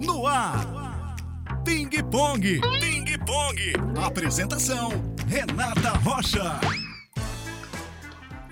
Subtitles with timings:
[0.00, 1.14] No ar.
[1.64, 2.40] Ping Pong.
[2.80, 3.72] Ping Pong.
[4.04, 4.88] Apresentação:
[5.28, 6.60] Renata Rocha.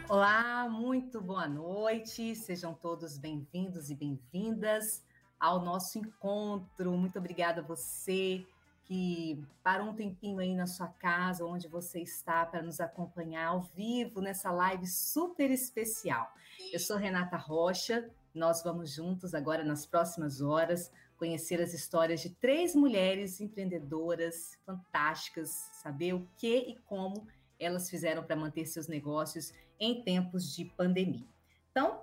[0.09, 2.37] Olá, muito boa noite.
[2.37, 5.03] Sejam todos bem-vindos e bem-vindas
[5.41, 6.93] ao nosso encontro.
[6.93, 8.47] Muito obrigada a você
[8.85, 13.63] que parou um tempinho aí na sua casa, onde você está, para nos acompanhar ao
[13.63, 16.33] vivo nessa live super especial.
[16.73, 20.91] Eu sou Renata Rocha, nós vamos juntos agora nas próximas horas
[21.23, 27.29] conhecer as histórias de três mulheres empreendedoras fantásticas, saber o que e como
[27.61, 31.25] elas fizeram para manter seus negócios em tempos de pandemia.
[31.71, 32.03] Então,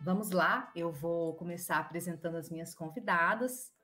[0.00, 3.74] vamos lá, eu vou começar apresentando as minhas convidadas.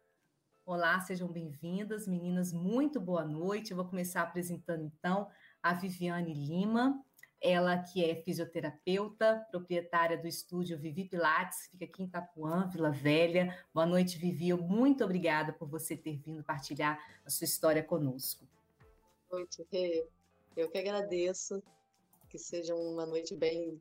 [0.65, 3.73] Olá, sejam bem-vindas, meninas, muito boa noite.
[3.73, 5.29] Eu vou começar apresentando então
[5.63, 6.99] a Viviane Lima,
[7.45, 13.55] ela que é fisioterapeuta, proprietária do estúdio Vivi Pilates, fica aqui em Itapuã, Vila Velha.
[13.75, 14.51] Boa noite, Vivi.
[14.55, 18.47] Muito obrigada por você ter vindo partilhar a sua história conosco.
[19.29, 20.07] Boa noite, Rê.
[20.57, 21.63] Eu que agradeço.
[22.31, 23.79] Que seja uma noite bem,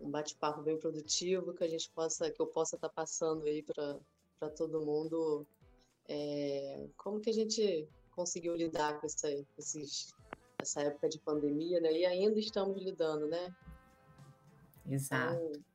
[0.00, 4.50] um bate-papo bem produtivo, que a gente possa, que eu possa estar passando aí para
[4.56, 5.46] todo mundo.
[6.08, 10.12] É, como que a gente conseguiu lidar com essa, esses
[10.62, 11.92] essa época de pandemia, né?
[11.92, 13.54] E ainda estamos lidando, né?
[14.88, 15.34] Exato.
[15.34, 15.72] Então...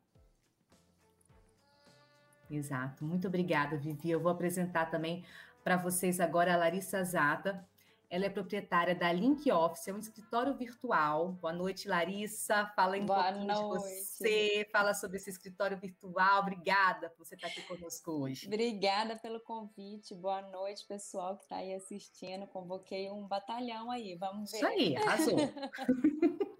[2.49, 3.03] Exato.
[3.03, 4.09] Muito obrigada, Vivi.
[4.09, 5.25] Eu vou apresentar também
[5.63, 7.65] para vocês agora a Larissa Zata.
[8.09, 11.33] Ela é proprietária da Link Office, é um escritório virtual.
[11.33, 12.65] Boa noite, Larissa.
[12.67, 13.53] Fala um Boa noite.
[13.53, 16.39] de você, fala sobre esse escritório virtual.
[16.39, 18.47] Obrigada por você estar aqui conosco hoje.
[18.47, 20.15] Obrigada pelo convite.
[20.15, 22.47] Boa noite, pessoal que está aí assistindo.
[22.47, 24.57] Convoquei um batalhão aí, vamos ver.
[24.57, 25.35] Isso aí, arrasou.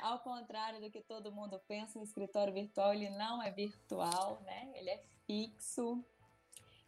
[0.00, 4.70] Ao contrário do que todo mundo pensa, o escritório virtual ele não é virtual, né?
[4.76, 6.04] Ele é fixo.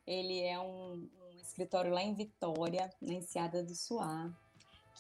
[0.07, 1.09] Ele é um
[1.51, 4.33] escritório lá em Vitória, na Enseada do Suá,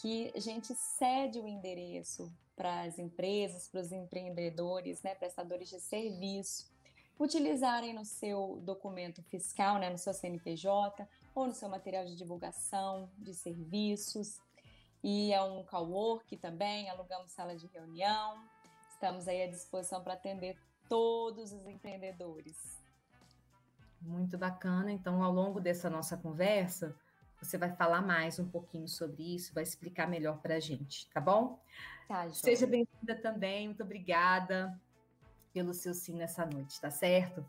[0.00, 5.80] que a gente cede o endereço para as empresas, para os empreendedores, né, prestadores de
[5.80, 6.70] serviço,
[7.18, 13.10] utilizarem no seu documento fiscal, né, no seu CNPJ ou no seu material de divulgação
[13.18, 14.38] de serviços.
[15.02, 18.44] E é um cowork também, alugamos sala de reunião.
[18.92, 20.58] Estamos aí à disposição para atender
[20.88, 22.79] todos os empreendedores.
[24.00, 24.90] Muito bacana.
[24.90, 26.96] Então, ao longo dessa nossa conversa,
[27.40, 31.20] você vai falar mais um pouquinho sobre isso, vai explicar melhor para a gente, tá
[31.20, 31.58] bom?
[32.06, 34.78] Tá, Seja bem-vinda também, muito obrigada
[35.52, 37.44] pelo seu sim nessa noite, tá certo?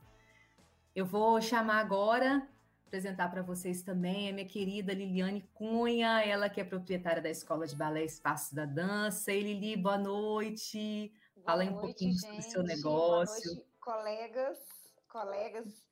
[0.95, 2.47] Eu vou chamar agora,
[2.85, 7.67] apresentar para vocês também a minha querida Liliane Cunha, ela que é proprietária da Escola
[7.67, 9.31] de Balé Espaço da Dança.
[9.31, 11.13] E Lili, boa noite.
[11.35, 12.22] Boa Fala aí um pouquinho gente.
[12.22, 13.44] sobre o seu negócio.
[13.44, 14.59] Boa noite, colegas,
[15.07, 15.91] colegas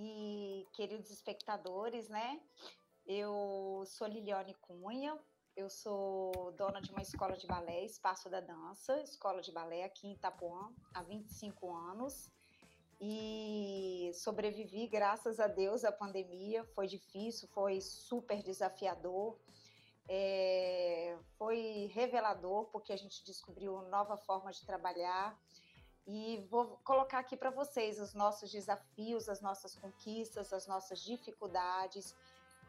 [0.00, 2.40] e queridos espectadores, né?
[3.04, 5.18] Eu sou Liliane Cunha,
[5.56, 10.06] eu sou dona de uma escola de balé, Espaço da Dança, escola de balé aqui
[10.06, 12.30] em Itapuã, há 25 anos.
[13.00, 16.64] E sobrevivi, graças a Deus, à pandemia.
[16.74, 19.36] Foi difícil, foi super desafiador.
[20.08, 25.36] É, foi revelador, porque a gente descobriu nova forma de trabalhar
[26.10, 32.16] e vou colocar aqui para vocês os nossos desafios, as nossas conquistas, as nossas dificuldades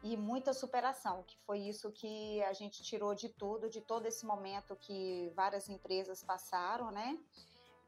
[0.02, 4.26] e muita superação, que foi isso que a gente tirou de tudo, de todo esse
[4.26, 7.18] momento que várias empresas passaram, né?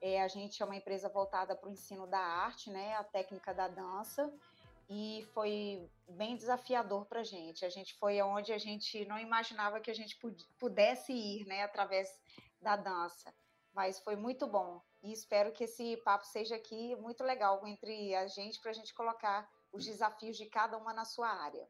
[0.01, 2.95] É, a gente é uma empresa voltada para o ensino da arte, né?
[2.95, 4.33] A técnica da dança
[4.89, 7.63] e foi bem desafiador para a gente.
[7.67, 10.19] A gente foi onde a gente não imaginava que a gente
[10.59, 11.63] pudesse ir, né?
[11.63, 12.09] Através
[12.59, 13.35] da dança,
[13.75, 18.27] mas foi muito bom e espero que esse papo seja aqui muito legal entre a
[18.27, 21.69] gente para a gente colocar os desafios de cada uma na sua área.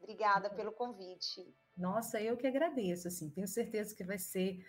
[0.00, 1.54] Obrigada pelo convite.
[1.76, 4.64] Nossa, eu que agradeço, assim, tenho certeza que vai ser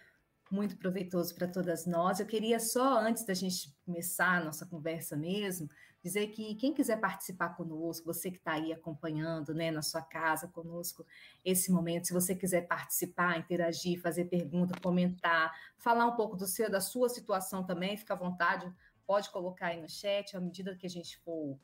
[0.52, 2.20] muito proveitoso para todas nós.
[2.20, 5.70] Eu queria só, antes da gente começar a nossa conversa mesmo,
[6.02, 10.48] dizer que quem quiser participar conosco, você que está aí acompanhando, né, na sua casa
[10.48, 11.06] conosco
[11.44, 16.70] esse momento, se você quiser participar, interagir, fazer pergunta, comentar, falar um pouco do seu,
[16.70, 18.72] da sua situação também, fica à vontade,
[19.06, 21.60] pode colocar aí no chat, à medida que a gente for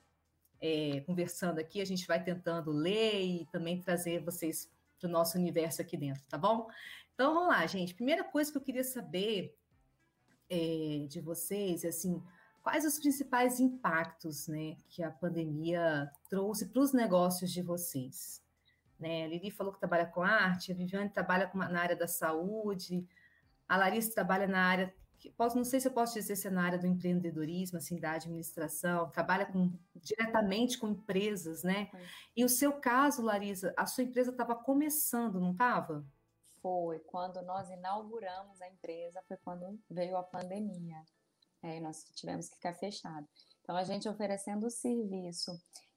[0.62, 5.38] é, conversando aqui, a gente vai tentando ler e também trazer vocês para o nosso
[5.38, 6.68] universo aqui dentro, tá bom?
[7.16, 7.96] Então vamos lá, gente.
[7.96, 9.58] Primeira coisa que eu queria saber
[10.50, 12.22] é, de vocês é assim,
[12.62, 18.44] quais os principais impactos né, que a pandemia trouxe para os negócios de vocês?
[19.00, 19.24] Né?
[19.24, 23.08] A Lili falou que trabalha com arte, a Viviane trabalha na área da saúde,
[23.68, 24.94] a Larissa trabalha na área,
[25.38, 28.12] posso, não sei se eu posso dizer se é na área do empreendedorismo, assim, da
[28.12, 31.90] administração, trabalha com diretamente com empresas, né?
[32.36, 36.06] E o seu caso, Larissa, a sua empresa estava começando, não estava?
[36.66, 36.98] Foi.
[37.02, 41.00] Quando nós inauguramos a empresa, foi quando veio a pandemia.
[41.62, 43.28] É, nós tivemos que ficar fechado.
[43.62, 45.52] Então, a gente oferecendo o serviço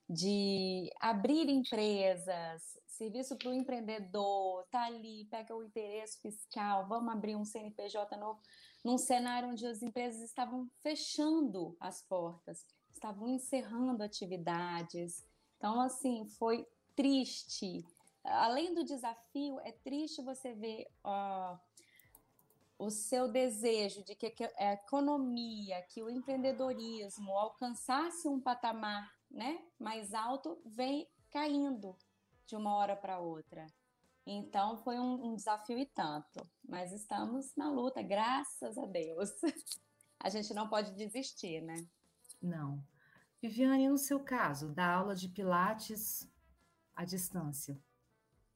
[0.07, 7.35] de abrir empresas, serviço para o empreendedor, tá ali, pega o interesse fiscal, vamos abrir
[7.35, 8.39] um CNPJ novo,
[8.85, 12.63] num cenário onde as empresas estavam fechando as portas,
[12.93, 15.25] estavam encerrando atividades.
[15.57, 17.83] Então, assim, foi triste.
[18.29, 20.87] Além do desafio, é triste você ver
[22.77, 30.13] o seu desejo de que a economia, que o empreendedorismo alcançasse um patamar né, mais
[30.13, 31.95] alto, vem caindo
[32.45, 33.67] de uma hora para outra.
[34.25, 39.29] Então foi um, um, desafio e tanto, mas estamos na luta, graças a Deus.
[40.19, 41.87] A gente não pode desistir, né?
[42.41, 42.83] Não.
[43.41, 46.29] Viviane, no seu caso, da aula de Pilates
[46.93, 47.81] à distância?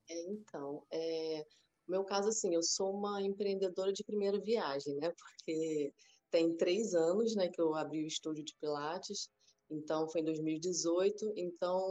[0.09, 1.45] É, então, é,
[1.87, 5.11] no meu caso, assim, eu sou uma empreendedora de primeira viagem, né?
[5.11, 5.93] Porque
[6.31, 9.29] tem três anos, né, que eu abri o estúdio de Pilates
[9.73, 11.33] então, foi em 2018.
[11.35, 11.81] Então,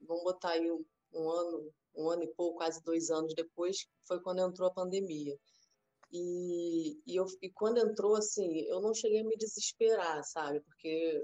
[0.00, 4.20] vamos botar aí um, um ano, um ano e pouco, quase dois anos depois, foi
[4.20, 5.36] quando entrou a pandemia.
[6.12, 10.60] E, e, eu, e quando entrou, assim, eu não cheguei a me desesperar, sabe?
[10.60, 11.20] Porque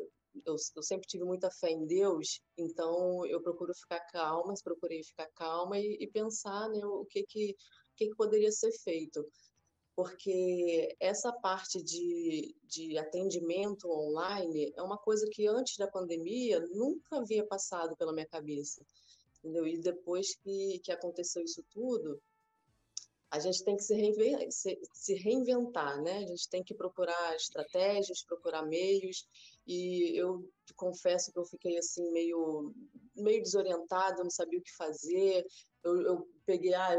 [0.46, 5.28] eu, eu, sempre tive muita fé em Deus, então eu procuro ficar calma, procurei ficar
[5.34, 9.26] calma e, e pensar né, o que, que, o que, que poderia ser feito
[10.00, 17.18] porque essa parte de, de atendimento online é uma coisa que antes da pandemia nunca
[17.18, 18.82] havia passado pela minha cabeça,
[19.38, 19.66] entendeu?
[19.66, 22.18] E depois que, que aconteceu isso tudo,
[23.30, 26.18] a gente tem que se reinventar, se, se reinventar, né?
[26.18, 29.24] A gente tem que procurar estratégias, procurar meios,
[29.66, 30.44] e eu
[30.74, 32.72] confesso que eu fiquei assim meio
[33.16, 35.44] meio desorientada, não sabia o que fazer.
[35.84, 36.94] Eu, eu peguei, ah,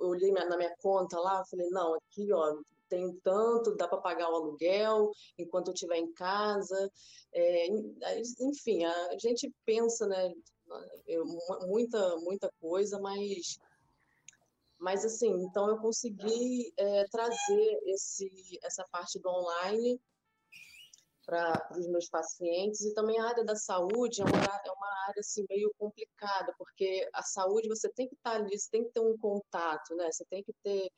[0.00, 2.56] eu olhei na minha conta lá, falei, não, aqui, ó,
[2.88, 6.90] tem tanto, dá para pagar o aluguel enquanto eu estiver em casa.
[7.32, 7.66] É,
[8.40, 10.32] enfim, a gente pensa, né,
[11.66, 13.58] muita, muita coisa, mas,
[14.78, 20.00] mas assim, então eu consegui é, trazer esse, essa parte do online
[21.24, 25.20] para os meus pacientes e também a área da saúde é uma, é uma área
[25.20, 28.90] assim meio complicada porque a saúde você tem que estar tá ali você tem que
[28.90, 30.10] ter um contato né?
[30.12, 30.88] Você tem que ter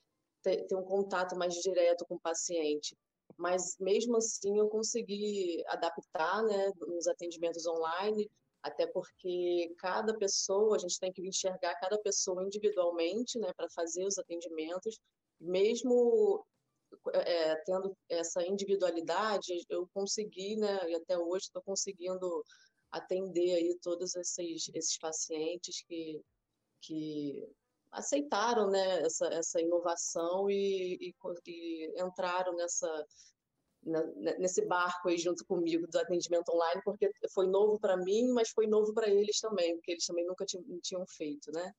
[0.43, 2.97] ter, ter um contato mais direto com o paciente.
[3.37, 8.31] Mas mesmo assim eu consegui adaptar né nos atendimentos online
[8.69, 14.05] até porque cada pessoa a gente tem que enxergar cada pessoa individualmente né para fazer
[14.05, 14.99] os atendimentos.
[15.41, 16.45] Mesmo
[17.13, 22.45] é, tendo essa individualidade, eu consegui, né, e até hoje estou conseguindo
[22.91, 26.21] atender aí todos esses, esses pacientes que,
[26.81, 27.47] que
[27.91, 31.15] aceitaram né, essa, essa inovação e, e,
[31.47, 33.07] e entraram nessa,
[34.39, 38.67] nesse barco aí junto comigo do atendimento online, porque foi novo para mim, mas foi
[38.67, 41.73] novo para eles também, porque eles também nunca tinham feito, né?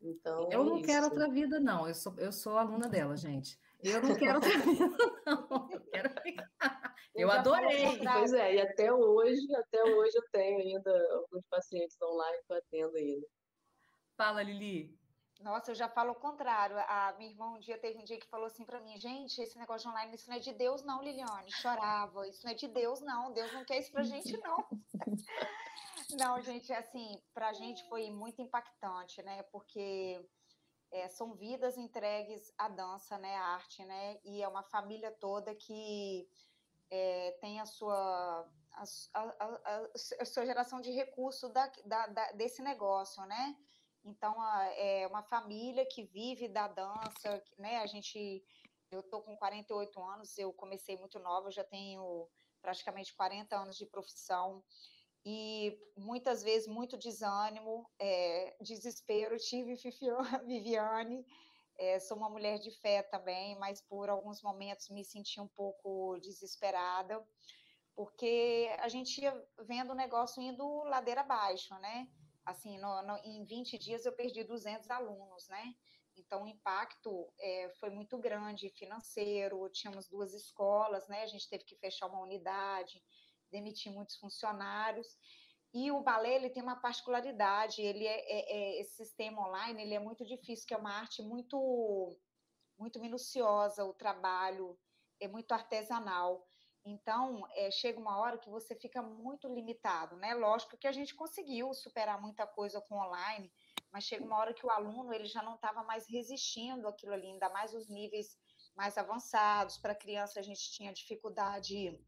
[0.00, 1.88] Então, eu é não quero outra vida, não.
[1.88, 3.58] Eu sou, eu sou aluna dela, gente.
[3.82, 5.68] Eu não quero outra vida, não.
[5.70, 6.94] Eu quero ficar.
[7.14, 7.98] Eu, eu adorei.
[7.98, 12.56] Pois é, e até hoje, até hoje eu tenho ainda alguns pacientes online que eu
[12.56, 13.26] atendo ainda.
[14.16, 14.96] Fala, Lili.
[15.40, 16.76] Nossa, eu já falo o contrário.
[16.78, 19.56] A minha irmã um dia teve um dia que falou assim para mim, gente, esse
[19.56, 21.50] negócio de online, isso não é de Deus, não, Liliane.
[21.52, 23.32] Chorava, isso não é de Deus, não.
[23.32, 24.66] Deus não quer isso pra gente, não.
[26.18, 29.44] não, gente, assim, pra gente foi muito impactante, né?
[29.44, 30.20] Porque
[30.90, 34.18] é, são vidas entregues à dança, né, à arte, né?
[34.24, 36.28] E é uma família toda que
[36.90, 39.88] é, tem a sua a, a, a,
[40.20, 43.56] a, sua geração de recurso da, da, da, desse negócio, né?
[44.04, 44.34] Então,
[44.76, 47.78] é uma família que vive da dança, né?
[47.78, 48.44] A gente,
[48.90, 52.28] eu tô com 48 anos, eu comecei muito nova, já tenho
[52.60, 54.64] praticamente 40 anos de profissão
[55.24, 59.36] e muitas vezes muito desânimo, é, desespero.
[59.36, 59.74] Tive
[60.46, 61.26] Viviane,
[61.78, 66.18] é, sou uma mulher de fé também, mas por alguns momentos me senti um pouco
[66.20, 67.22] desesperada,
[67.94, 72.08] porque a gente ia vendo o negócio indo ladeira abaixo, né?
[72.48, 75.74] Assim, no, no, em 20 dias eu perdi 200 alunos, né?
[76.16, 81.22] Então, o impacto é, foi muito grande, financeiro, tínhamos duas escolas, né?
[81.22, 83.02] A gente teve que fechar uma unidade,
[83.50, 85.06] demitir muitos funcionários.
[85.72, 89.94] E o balé, ele tem uma particularidade, ele é, é, é, esse sistema online, ele
[89.94, 92.16] é muito difícil, que é uma arte muito,
[92.78, 94.78] muito minuciosa, o trabalho
[95.20, 96.48] é muito artesanal.
[96.84, 100.34] Então, é, chega uma hora que você fica muito limitado, né?
[100.34, 103.52] Lógico que a gente conseguiu superar muita coisa com online,
[103.92, 107.26] mas chega uma hora que o aluno ele já não estava mais resistindo aquilo ali,
[107.26, 108.38] ainda mais os níveis
[108.74, 109.76] mais avançados.
[109.76, 111.98] Para criança, a gente tinha dificuldade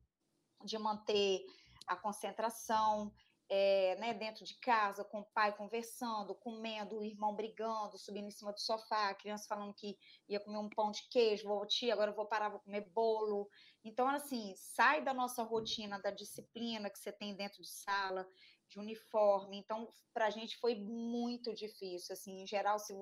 [0.65, 1.45] de manter
[1.87, 3.13] a concentração
[3.53, 8.31] é, né, dentro de casa, com o pai conversando, comendo, o irmão brigando, subindo em
[8.31, 11.93] cima do sofá, a criança falando que ia comer um pão de queijo, vou, tia,
[11.93, 13.51] agora eu vou parar, vou comer bolo.
[13.85, 18.25] Então, assim, sai da nossa rotina, da disciplina que você tem dentro de sala,
[18.69, 19.59] de uniforme.
[19.59, 22.95] Então, para a gente foi muito difícil, assim, em geral, se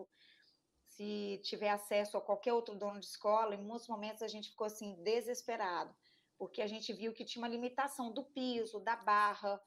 [0.99, 4.67] se tiver acesso a qualquer outro dono de escola, em muitos momentos a gente ficou
[4.67, 5.95] assim desesperado,
[6.37, 9.61] porque a gente viu que tinha uma limitação do piso, da barra,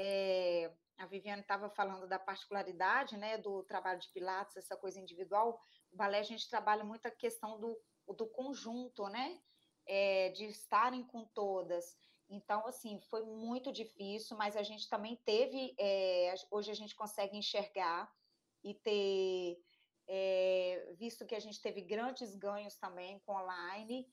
[0.00, 5.60] é, a Viviane estava falando da particularidade, né, do trabalho de Pilates, essa coisa individual.
[5.92, 7.76] O balé a gente trabalha muito a questão do,
[8.16, 9.40] do conjunto, né,
[9.84, 11.96] é, de estarem com todas.
[12.28, 15.74] Então, assim, foi muito difícil, mas a gente também teve.
[15.80, 18.08] É, hoje a gente consegue enxergar
[18.62, 19.60] e ter
[20.06, 24.06] é, visto que a gente teve grandes ganhos também com online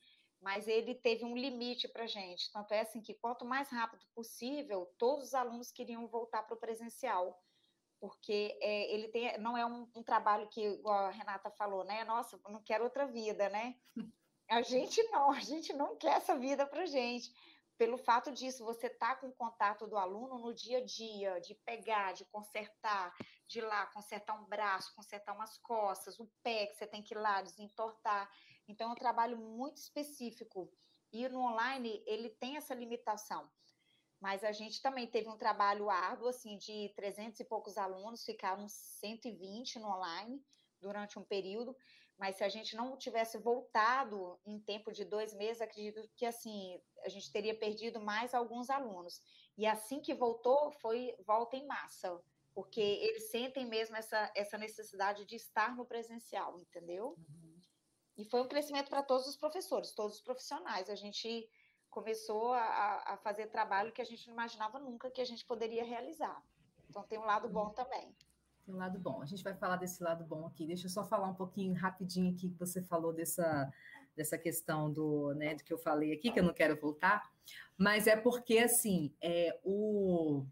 [0.45, 2.51] mas ele teve um limite para a gente.
[2.51, 6.59] Tanto é assim que quanto mais rápido possível, todos os alunos queriam voltar para o
[6.59, 7.41] presencial,
[7.99, 12.03] porque é, ele tem, não é um, um, trabalho que, igual a Renata falou, né?
[12.03, 13.75] Nossa, não quero outra vida, né?
[14.47, 17.33] A gente não, a gente não quer essa vida para gente.
[17.79, 21.55] Pelo fato disso, você tá com o contato do aluno no dia a dia, de
[21.55, 23.11] pegar, de consertar,
[23.47, 27.15] de ir lá consertar um braço, consertar umas costas, o pé que você tem que
[27.15, 28.31] ir lá desentortar.
[28.67, 30.71] Então, é um trabalho muito específico.
[31.11, 33.49] E no online, ele tem essa limitação.
[34.19, 38.67] Mas a gente também teve um trabalho árduo, assim, de 300 e poucos alunos, ficaram
[38.67, 40.43] 120 no online
[40.81, 41.75] durante um período.
[42.17, 46.81] Mas se a gente não tivesse voltado em tempo de dois meses, acredito que, assim,
[47.03, 49.21] a gente teria perdido mais alguns alunos.
[49.57, 52.21] E assim que voltou, foi volta em massa
[52.55, 57.17] porque eles sentem mesmo essa, essa necessidade de estar no presencial, entendeu?
[57.17, 57.44] Uhum.
[58.17, 60.89] E foi um crescimento para todos os professores, todos os profissionais.
[60.89, 61.49] A gente
[61.89, 65.83] começou a, a, fazer trabalho que a gente não imaginava nunca que a gente poderia
[65.83, 66.41] realizar.
[66.89, 68.15] Então tem um lado bom também.
[68.65, 69.21] Tem um lado bom.
[69.21, 70.65] A gente vai falar desse lado bom aqui.
[70.65, 73.71] Deixa eu só falar um pouquinho rapidinho aqui que você falou dessa
[74.15, 77.29] dessa questão do, né, do que eu falei aqui, que eu não quero voltar,
[77.77, 80.45] mas é porque assim, é o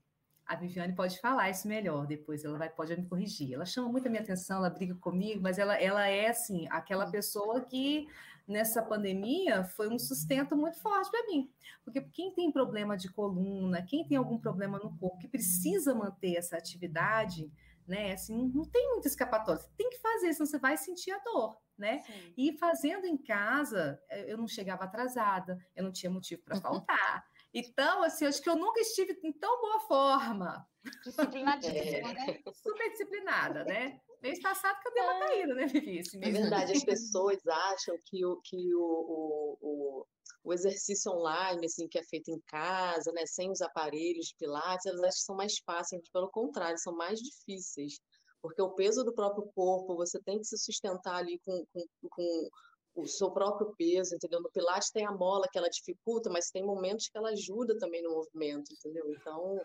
[0.45, 3.53] a Viviane pode falar isso melhor depois, ela vai, pode me corrigir.
[3.53, 7.09] Ela chama muito a minha atenção, ela briga comigo, mas ela, ela é, assim, aquela
[7.09, 8.07] pessoa que
[8.47, 11.49] nessa pandemia foi um sustento muito forte para mim.
[11.83, 16.35] Porque quem tem problema de coluna, quem tem algum problema no corpo, que precisa manter
[16.35, 17.51] essa atividade,
[17.87, 18.13] né?
[18.13, 19.61] Assim, não tem muita escapatória.
[19.61, 22.01] Você tem que fazer, senão você vai sentir a dor, né?
[22.01, 22.33] Sim.
[22.37, 27.25] E fazendo em casa, eu não chegava atrasada, eu não tinha motivo para faltar.
[27.53, 30.67] Então, assim, acho que eu nunca estive em tão boa forma.
[31.03, 31.75] Disciplinadíssima,
[32.09, 32.13] é.
[32.13, 32.39] né?
[32.55, 34.01] Super disciplinada, né?
[34.21, 36.01] Mês passado que eu dei uma caída, né, Vivi?
[36.21, 40.05] É verdade, as pessoas acham que o, que o, o, o,
[40.45, 44.85] o, exercício online, assim, que é feito em casa, né, sem os aparelhos de pilates,
[44.85, 47.99] elas acham que são mais fáceis, pelo contrário, são mais difíceis.
[48.41, 52.49] Porque o peso do próprio corpo, você tem que se sustentar ali com, com, com
[52.95, 54.41] o seu próprio peso, entendeu?
[54.41, 58.01] No Pilates tem a mola que ela dificulta, mas tem momentos que ela ajuda também
[58.03, 59.11] no movimento, entendeu?
[59.11, 59.59] Então,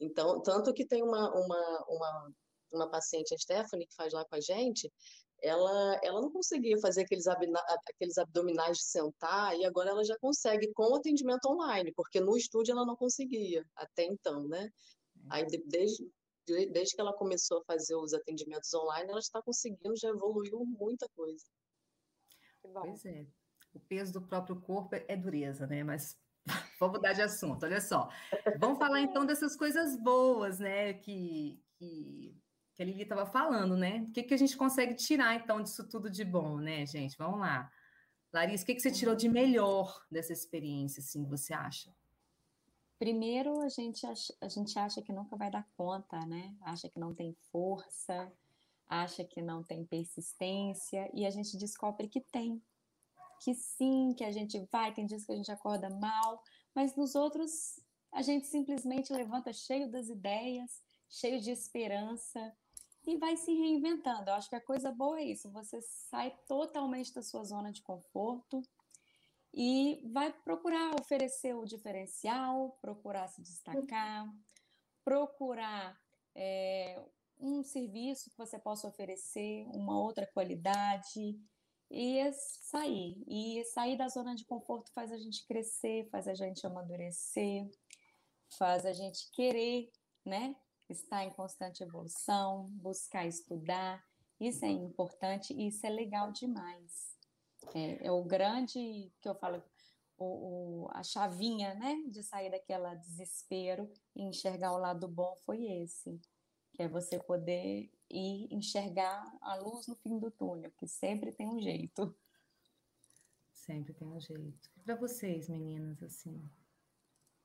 [0.00, 2.32] então tanto que tem uma, uma, uma,
[2.72, 4.92] uma paciente, a Stephanie, que faz lá com a gente,
[5.42, 10.70] ela, ela não conseguia fazer aqueles, aqueles abdominais de sentar e agora ela já consegue
[10.74, 14.68] com o atendimento online, porque no estúdio ela não conseguia até então, né?
[15.30, 16.06] Aí desde,
[16.46, 21.08] desde que ela começou a fazer os atendimentos online, ela está conseguindo, já evoluiu muita
[21.16, 21.44] coisa.
[22.62, 23.26] Pois é.
[23.72, 25.84] O peso do próprio corpo é dureza, né?
[25.84, 26.18] Mas
[26.78, 28.08] vamos mudar de assunto, olha só.
[28.58, 30.94] Vamos falar então dessas coisas boas, né?
[30.94, 32.36] Que, que,
[32.74, 34.04] que a Lili estava falando, né?
[34.08, 37.16] O que, que a gente consegue tirar então disso tudo de bom, né, gente?
[37.16, 37.70] Vamos lá.
[38.32, 41.92] Larissa, o que, que você tirou de melhor dessa experiência, assim, você acha?
[42.98, 46.54] Primeiro, a gente, acha, a gente acha que nunca vai dar conta, né?
[46.60, 48.30] Acha que não tem força,
[48.90, 52.60] acha que não tem persistência e a gente descobre que tem.
[53.42, 56.42] Que sim, que a gente vai, tem dias que a gente acorda mal,
[56.74, 57.80] mas nos outros
[58.12, 62.52] a gente simplesmente levanta cheio das ideias, cheio de esperança
[63.06, 64.28] e vai se reinventando.
[64.28, 67.82] Eu acho que a coisa boa é isso, você sai totalmente da sua zona de
[67.82, 68.60] conforto
[69.54, 74.28] e vai procurar oferecer o diferencial, procurar se destacar,
[75.04, 75.98] procurar
[76.34, 77.00] é,
[77.40, 81.38] um serviço que você possa oferecer, uma outra qualidade.
[81.90, 83.22] e sair.
[83.26, 87.68] E sair da zona de conforto faz a gente crescer, faz a gente amadurecer,
[88.56, 89.90] faz a gente querer,
[90.24, 90.54] né?
[90.88, 94.04] Estar em constante evolução, buscar estudar.
[94.38, 97.16] Isso é importante e isso é legal demais.
[97.74, 99.62] É, é o grande que eu falo,
[100.16, 105.64] o, o, a chavinha, né, de sair daquela desespero e enxergar o lado bom foi
[105.82, 106.20] esse,
[106.80, 111.46] que é você poder ir enxergar a luz no fim do túnel, que sempre tem
[111.46, 112.16] um jeito.
[113.52, 114.70] Sempre tem um jeito.
[114.82, 116.42] Para vocês, meninas, assim,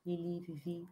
[0.06, 0.88] Lili, Vivi,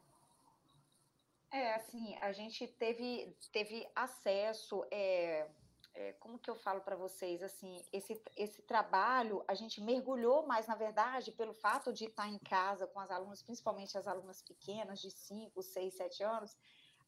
[1.51, 5.49] é, assim, a gente teve, teve acesso, é,
[5.95, 10.67] é, como que eu falo para vocês, assim, esse, esse trabalho, a gente mergulhou mais,
[10.67, 15.01] na verdade, pelo fato de estar em casa com as alunas, principalmente as alunas pequenas,
[15.01, 16.55] de 5, 6, 7 anos,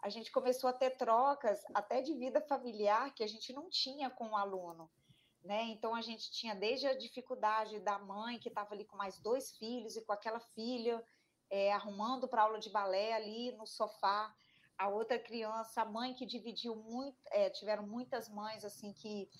[0.00, 4.10] a gente começou a ter trocas até de vida familiar que a gente não tinha
[4.10, 4.90] com o aluno.
[5.42, 5.62] Né?
[5.64, 9.56] Então a gente tinha desde a dificuldade da mãe que estava ali com mais dois
[9.56, 11.02] filhos e com aquela filha
[11.48, 14.34] é, arrumando para aula de balé ali no sofá,
[14.76, 19.30] a outra criança, a mãe que dividiu muito, é, tiveram muitas mães assim que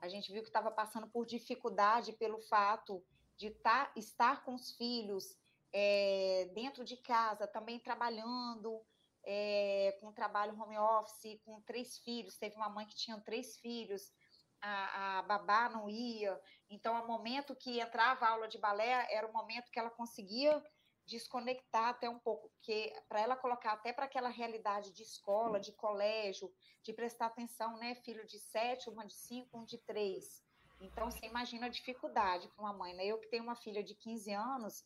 [0.00, 3.02] a gente viu que estava passando por dificuldade pelo fato
[3.36, 5.38] de tá, estar com os filhos
[5.72, 8.84] é, dentro de casa, também trabalhando,
[9.24, 12.36] é, com trabalho home office, com três filhos.
[12.36, 14.12] Teve uma mãe que tinha três filhos,
[14.60, 16.40] a, a babá não ia.
[16.70, 20.62] Então, o momento que entrava a aula de balé era o momento que ela conseguia
[21.04, 25.72] desconectar até um pouco, porque para ela colocar até para aquela realidade de escola, de
[25.72, 26.52] colégio,
[26.82, 27.94] de prestar atenção, né?
[27.96, 30.42] Filho de sete, uma de cinco, um de três.
[30.80, 33.04] Então, você imagina a dificuldade para uma mãe, né?
[33.06, 34.84] Eu que tenho uma filha de 15 anos,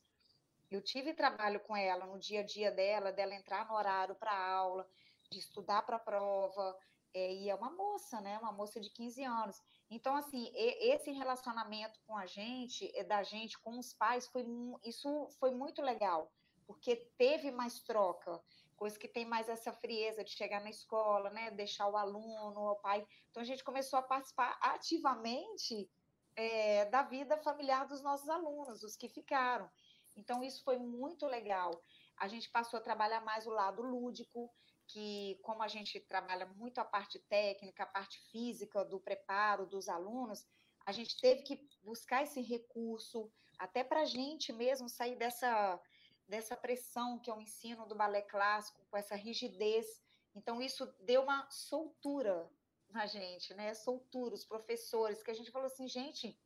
[0.71, 4.37] eu tive trabalho com ela no dia a dia dela, dela entrar no horário para
[4.37, 4.89] aula,
[5.31, 6.77] de estudar para a prova,
[7.15, 8.39] é, e é uma moça, né?
[8.39, 9.63] Uma moça de 15 anos.
[9.91, 14.45] Então, assim, esse relacionamento com a gente, é, da gente com os pais, foi,
[14.85, 16.31] isso foi muito legal,
[16.67, 18.39] porque teve mais troca,
[18.77, 21.51] coisa que tem mais essa frieza de chegar na escola, né?
[21.53, 23.07] Deixar o aluno, o pai.
[23.31, 25.89] Então, a gente começou a participar ativamente
[26.37, 29.71] é, da vida familiar dos nossos alunos, os que ficaram.
[30.17, 31.71] Então, isso foi muito legal.
[32.17, 34.51] A gente passou a trabalhar mais o lado lúdico,
[34.89, 39.89] que, como a gente trabalha muito a parte técnica, a parte física do preparo dos
[39.89, 40.47] alunos,
[40.87, 45.81] a gente teve que buscar esse recurso, até para a gente mesmo sair dessa,
[46.29, 49.87] dessa pressão que é o ensino do balé clássico, com essa rigidez.
[50.35, 52.49] Então, isso deu uma soltura
[52.89, 53.75] na gente, né?
[53.75, 56.39] Soltura, os professores, que a gente falou assim, gente,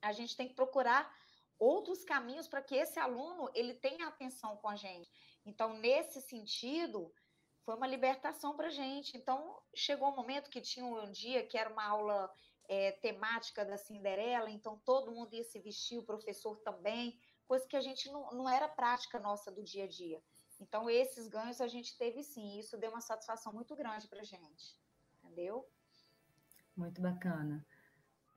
[0.00, 1.14] a gente tem que procurar
[1.58, 5.10] outros caminhos para que esse aluno ele tenha atenção com a gente.
[5.44, 7.12] Então, nesse sentido,
[7.64, 9.16] foi uma libertação para a gente.
[9.16, 12.30] Então, chegou um momento que tinha um dia que era uma aula
[12.68, 17.76] é, temática da Cinderela, então todo mundo ia se vestir, o professor também, coisa que
[17.76, 20.22] a gente não, não era prática nossa do dia a dia.
[20.60, 24.24] Então, esses ganhos a gente teve sim, isso deu uma satisfação muito grande para a
[24.24, 24.76] gente,
[25.22, 25.68] entendeu?
[26.76, 27.66] Muito bacana.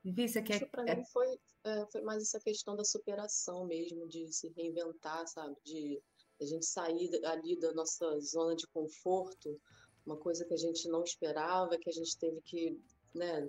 [0.04, 0.70] Vivi, você quer...
[0.70, 0.96] Para é...
[0.96, 5.56] mim foi, é, foi mais essa questão da superação mesmo, de se reinventar, sabe?
[5.64, 6.02] De
[6.42, 9.60] a gente sair ali da nossa zona de conforto,
[10.06, 12.80] uma coisa que a gente não esperava, que a gente teve que
[13.14, 13.48] né,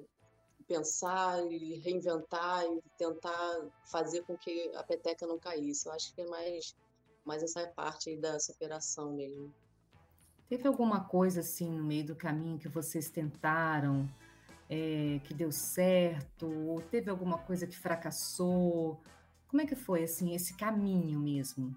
[0.66, 5.86] pensar e reinventar e tentar fazer com que a peteca não caísse.
[5.86, 6.76] Eu acho que é mais,
[7.24, 9.52] mais essa parte aí da superação mesmo.
[10.48, 14.06] Teve alguma coisa assim no meio do caminho que vocês tentaram,
[14.74, 19.02] é, que deu certo, ou teve alguma coisa que fracassou?
[19.46, 21.76] Como é que foi assim esse caminho mesmo?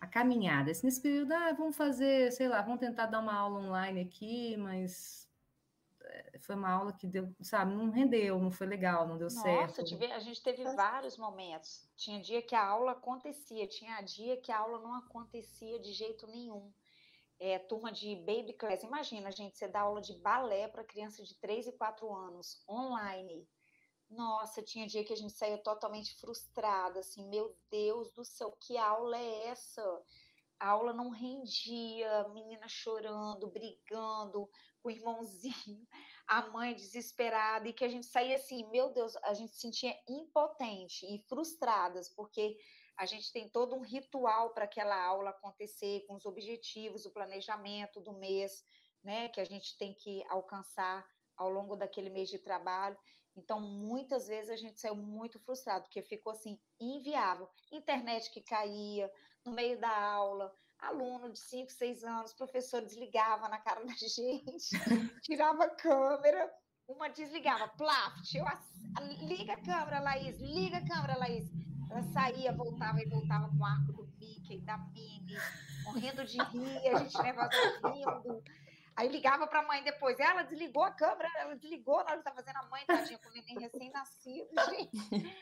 [0.00, 0.70] a caminhada.
[0.70, 4.56] Assim, nesse período, ah, vamos fazer, sei lá, vamos tentar dar uma aula online aqui,
[4.56, 5.28] mas
[6.00, 9.42] eh, foi uma aula que deu, sabe, não rendeu, não foi legal, não deu Nossa,
[9.42, 9.80] certo.
[9.80, 11.90] Nossa, a gente teve vários momentos.
[11.96, 16.28] Tinha dia que a aula acontecia, tinha dia que a aula não acontecia de jeito
[16.28, 16.72] nenhum.
[17.40, 21.38] É, turma de baby class, imagina, gente, você dá aula de balé para criança de
[21.38, 23.48] 3 e 4 anos, online.
[24.10, 28.76] Nossa, tinha dia que a gente saía totalmente frustrada, assim, meu Deus do céu, que
[28.76, 29.82] aula é essa?
[30.58, 34.48] A aula não rendia, menina chorando, brigando
[34.82, 35.86] com o irmãozinho,
[36.26, 39.94] a mãe desesperada, e que a gente saía assim, meu Deus, a gente se sentia
[40.08, 42.56] impotente e frustradas, porque
[42.98, 48.00] a gente tem todo um ritual para aquela aula acontecer, com os objetivos, o planejamento
[48.00, 48.64] do mês,
[49.04, 51.06] né, que a gente tem que alcançar
[51.36, 52.98] ao longo daquele mês de trabalho.
[53.36, 57.48] Então, muitas vezes a gente saiu muito frustrado, porque ficou assim, inviável.
[57.70, 59.08] Internet que caía
[59.46, 64.70] no meio da aula, aluno de 5, 6 anos, professor desligava na cara da gente,
[65.22, 66.52] tirava a câmera,
[66.88, 68.44] uma desligava, plaft, eu
[69.20, 71.67] liga a câmera, Laís, liga a câmera, Laís.
[71.90, 75.38] Ela saía, voltava e voltava com o arco do Mickey, da Minnie,
[75.84, 77.50] morrendo de rir, a gente nervosa
[77.84, 78.42] rindo.
[78.96, 80.18] Aí ligava para a mãe depois.
[80.18, 83.28] Ela desligou a câmera, ela desligou na hora que estava fazendo a mãe, tadinha, com
[83.28, 85.36] o neném recém-nascido, gente.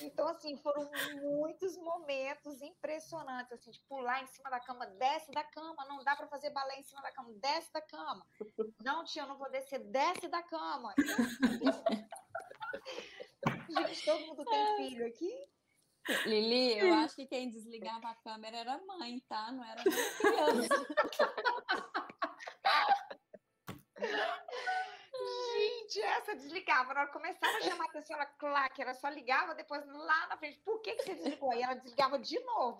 [0.00, 0.88] Então, assim, foram
[1.20, 6.14] muitos momentos impressionantes, assim, de pular em cima da cama, desce da cama, não dá
[6.14, 8.24] para fazer balé em cima da cama, desce da cama.
[8.84, 10.94] Não, tia, eu não vou descer, desce da cama.
[13.70, 15.49] Gente, todo mundo tem filho aqui?
[16.26, 19.52] Lili, eu acho que quem desligava a câmera era a mãe, tá?
[19.52, 20.86] Não era a criança.
[25.52, 26.94] Gente, essa desligava.
[26.94, 30.26] Na hora que começava a chamar a atenção, ela, clac, ela só ligava, depois lá
[30.28, 31.52] na frente, por que, que você desligou?
[31.52, 32.78] Aí ela desligava de novo.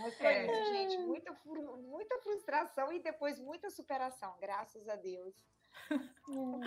[0.00, 0.46] Mas foi é.
[0.46, 0.98] isso, gente.
[0.98, 5.34] Muita, muita frustração e depois muita superação, graças a Deus.
[6.28, 6.60] Hum.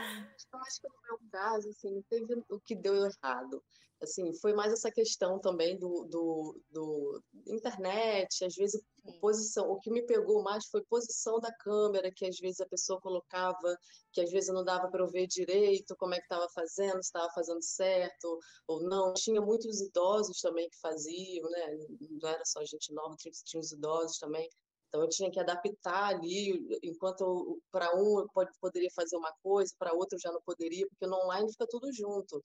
[0.53, 3.63] Eu acho que no meu caso, assim, teve o que deu errado.
[4.01, 8.81] Assim, foi mais essa questão também do, do, do internet, às vezes
[9.21, 12.99] posição, o que me pegou mais foi posição da câmera, que às vezes a pessoa
[12.99, 13.77] colocava,
[14.11, 17.07] que às vezes não dava para eu ver direito como é que estava fazendo, se
[17.07, 19.13] estava fazendo certo ou não.
[19.13, 21.77] Tinha muitos idosos também que faziam, né?
[22.21, 24.49] Não era só gente nova, tinha, tinha os idosos também.
[24.87, 29.73] Então eu tinha que adaptar ali, enquanto para um eu pode, poderia fazer uma coisa,
[29.77, 32.41] para outro eu já não poderia, porque no online fica tudo junto.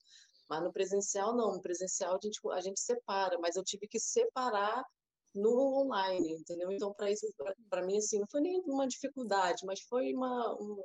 [0.49, 3.99] Mas no presencial não, no presencial a gente, a gente separa, mas eu tive que
[3.99, 4.83] separar
[5.33, 6.71] no online, entendeu?
[6.71, 7.25] Então para isso,
[7.69, 10.83] para mim assim, não foi nem uma dificuldade, mas foi uma um,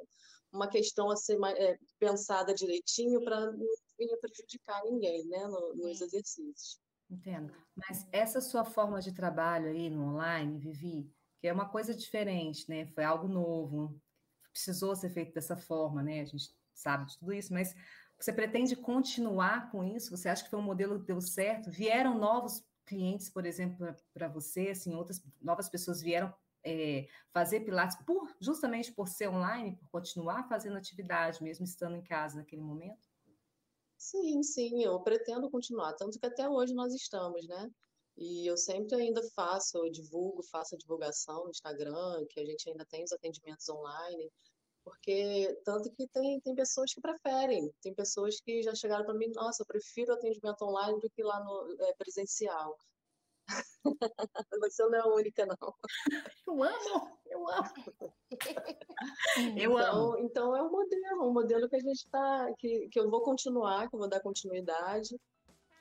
[0.53, 6.79] uma questão a ser é, pensada direitinho para não prejudicar ninguém, né, no, nos exercícios.
[7.09, 7.53] Entendo.
[7.75, 11.09] Mas essa sua forma de trabalho aí no online, Vivi,
[11.47, 12.87] que é uma coisa diferente, né?
[12.89, 13.97] Foi algo novo,
[14.51, 16.21] precisou ser feito dessa forma, né?
[16.21, 17.73] A gente sabe de tudo isso, mas
[18.19, 20.11] você pretende continuar com isso?
[20.11, 21.71] Você acha que foi um modelo que deu certo?
[21.71, 27.97] Vieram novos clientes, por exemplo, para você, assim, outras novas pessoas vieram é, fazer Pilates
[28.05, 33.09] por justamente por ser online, por continuar fazendo atividade, mesmo estando em casa naquele momento?
[33.97, 37.71] Sim, sim, eu pretendo continuar, tanto que até hoje nós estamos, né?
[38.17, 42.69] E eu sempre ainda faço, eu divulgo, faço a divulgação no Instagram, que a gente
[42.69, 44.31] ainda tem os atendimentos online,
[44.83, 49.27] porque tanto que tem, tem pessoas que preferem, tem pessoas que já chegaram para mim,
[49.35, 52.79] nossa, eu prefiro atendimento online do que lá no é, presencial.
[54.61, 55.75] Você não é a única, não.
[56.47, 57.71] Eu amo, eu amo.
[59.57, 60.19] eu então, amo.
[60.19, 63.89] Então é um modelo, um modelo que a gente está, que, que eu vou continuar,
[63.89, 65.17] que eu vou dar continuidade.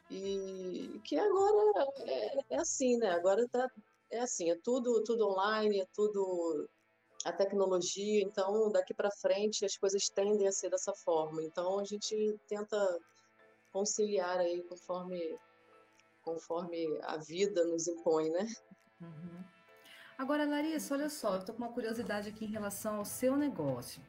[0.10, 3.12] E que agora é, é assim, né?
[3.12, 3.68] Agora tá,
[4.12, 6.70] é assim, é tudo, tudo online, é tudo
[7.26, 11.42] a tecnologia, então daqui para frente as coisas tendem a ser dessa forma.
[11.42, 13.00] Então a gente tenta
[13.72, 15.38] conciliar aí conforme
[16.22, 18.48] conforme a vida nos impõe, né?
[19.00, 19.44] Uhum.
[20.18, 24.02] Agora, Larissa, olha só, eu estou com uma curiosidade aqui em relação ao seu negócio.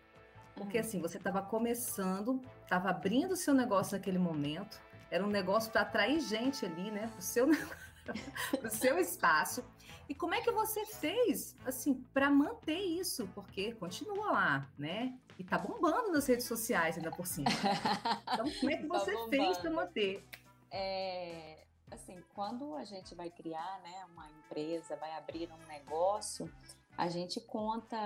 [0.54, 0.84] Porque uhum.
[0.84, 5.82] assim, você estava começando, estava abrindo o seu negócio naquele momento, era um negócio para
[5.82, 7.12] atrair gente ali, né?
[7.18, 7.46] O seu
[8.70, 9.64] seu espaço.
[10.08, 13.28] E como é que você fez, assim, para manter isso?
[13.34, 15.18] Porque continua lá, né?
[15.38, 17.50] E tá bombando nas redes sociais ainda por cima.
[18.32, 20.24] Então, como é que tá você tá fez para manter?
[20.70, 26.52] É, assim, quando a gente vai criar, né, uma empresa, vai abrir um negócio,
[26.96, 27.96] a gente conta,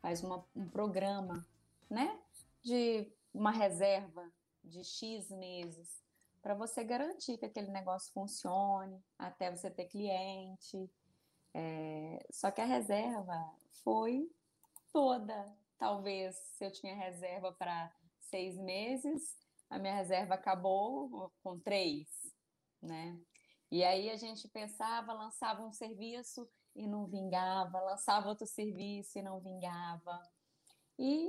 [0.00, 1.44] faz uma, um programa,
[1.90, 2.16] né,
[2.62, 4.30] de uma reserva
[4.62, 6.03] de X meses
[6.44, 10.90] para você garantir que aquele negócio funcione até você ter cliente.
[11.54, 13.50] É, só que a reserva
[13.82, 14.30] foi
[14.92, 15.50] toda.
[15.78, 19.38] Talvez se eu tinha reserva para seis meses,
[19.70, 22.06] a minha reserva acabou com três,
[22.82, 23.18] né?
[23.70, 29.22] E aí a gente pensava, lançava um serviço e não vingava, lançava outro serviço e
[29.22, 30.20] não vingava.
[30.98, 31.26] E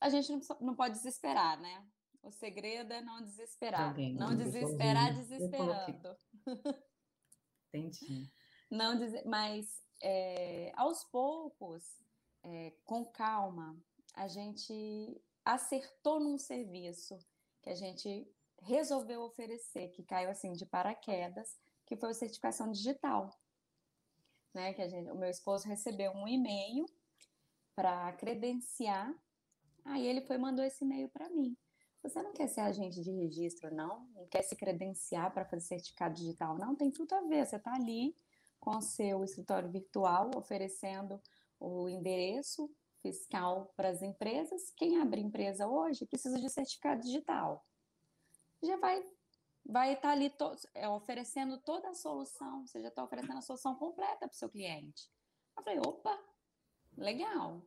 [0.00, 1.84] a gente não, não pode desesperar, né?
[2.22, 3.88] O segredo é não desesperar.
[3.88, 6.16] Alguém, não desesperar desesperando.
[7.68, 8.30] Entendi.
[8.70, 11.84] Não dizer, mas é, aos poucos,
[12.42, 13.78] é, com calma,
[14.14, 17.18] a gente acertou num serviço
[17.60, 18.26] que a gente
[18.62, 23.30] resolveu oferecer, que caiu assim de paraquedas, que foi a certificação digital.
[24.54, 26.84] Né, que a gente, o meu esposo recebeu um e-mail
[27.74, 29.14] para credenciar,
[29.84, 31.56] aí ele foi mandou esse e-mail para mim.
[32.02, 34.06] Você não quer ser agente de registro, não?
[34.14, 36.74] Não quer se credenciar para fazer certificado digital, não?
[36.74, 37.46] Tem tudo a ver.
[37.46, 38.16] Você está ali
[38.58, 41.20] com o seu escritório virtual, oferecendo
[41.60, 42.68] o endereço
[43.00, 44.70] fiscal para as empresas.
[44.76, 47.64] Quem abre empresa hoje precisa de certificado digital.
[48.62, 49.04] Já vai
[49.64, 53.42] vai estar tá ali to, é, oferecendo toda a solução, você já está oferecendo a
[53.42, 55.08] solução completa para o seu cliente.
[55.56, 56.18] Eu falei, opa,
[56.96, 57.62] legal,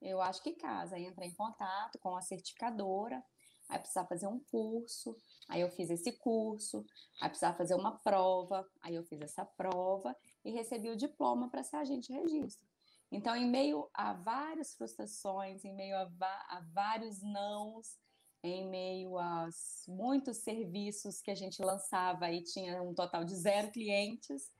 [0.00, 0.96] eu acho que casa.
[0.96, 3.24] Aí entrei em contato com a certificadora,
[3.68, 5.16] aí precisava fazer um curso,
[5.48, 6.84] aí eu fiz esse curso,
[7.20, 11.62] aí precisava fazer uma prova, aí eu fiz essa prova e recebi o diploma para
[11.62, 12.66] ser agente de registro.
[13.10, 16.10] Então, em meio a várias frustrações, em meio a,
[16.48, 17.98] a vários nãos,
[18.42, 19.48] em meio a
[19.88, 24.50] muitos serviços que a gente lançava e tinha um total de zero clientes,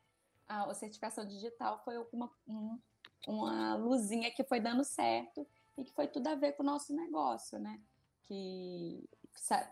[0.48, 2.78] a, a certificação digital foi uma, um,
[3.26, 6.94] uma luzinha que foi dando certo e que foi tudo a ver com o nosso
[6.94, 7.80] negócio, né?
[8.26, 9.08] Que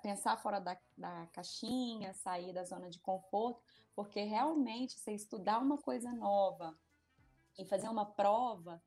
[0.02, 3.62] pensar fora da, da caixinha, sair da zona de conforto,
[3.94, 6.76] porque realmente você estudar uma coisa nova
[7.58, 8.82] e fazer uma prova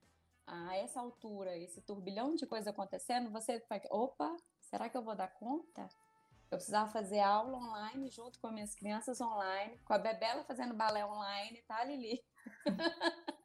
[0.46, 5.16] a essa altura, esse turbilhão de coisas acontecendo, você vai, opa, será que eu vou
[5.16, 5.90] dar conta?
[6.50, 11.06] Eu precisava fazer aula online junto com minhas crianças online, com a Bebela fazendo balé
[11.06, 12.24] online, tá, Lili?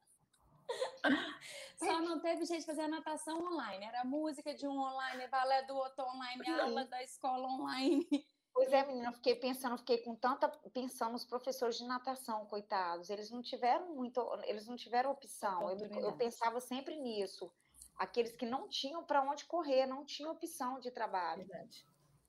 [1.79, 3.85] Só não teve gente fazendo natação online.
[3.85, 8.07] Era música de um online, balé do outro online, aula da escola online.
[8.55, 13.09] Pois é, menina, eu fiquei pensando, fiquei com tanta pensando nos professores de natação, coitados.
[13.09, 15.71] Eles não tiveram muito, eles não tiveram opção.
[15.71, 17.51] Eu, eu pensava sempre nisso.
[17.97, 21.47] Aqueles que não tinham para onde correr, não tinham opção de trabalho.
[21.47, 21.87] Verdade.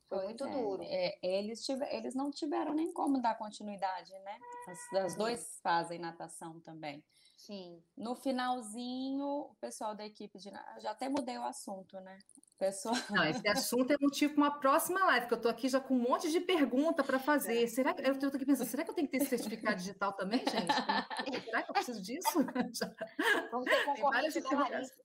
[0.07, 0.51] Foi pois muito é.
[0.51, 0.83] duro.
[0.85, 4.39] É, eles, tiver, eles não tiveram nem como dar continuidade, né?
[4.67, 7.03] As, as dois fazem natação também.
[7.45, 7.83] Sim.
[7.97, 10.49] No finalzinho, o pessoal da equipe de.
[10.79, 12.17] Já até mudei o assunto, né?
[12.57, 12.95] Pessoal...
[13.09, 15.93] Não, esse assunto é motivo para uma próxima live, que eu estou aqui já com
[15.93, 17.63] um monte de pergunta para fazer.
[17.63, 17.67] É.
[17.67, 20.13] Será que eu estou aqui pensando, será que eu tenho que ter esse certificado digital
[20.13, 21.43] também, gente?
[21.43, 22.29] será que eu preciso disso?
[23.51, 25.03] Vamos ter concorrência da Larissa.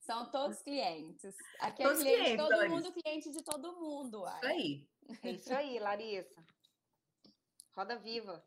[0.00, 1.34] São todos clientes.
[1.60, 2.74] Aqui é todos cliente clientes, todo Larissa.
[2.74, 4.24] mundo, cliente de todo mundo.
[4.24, 4.88] Isso aí.
[5.22, 6.42] É isso aí, Larissa.
[7.76, 8.42] Roda viva.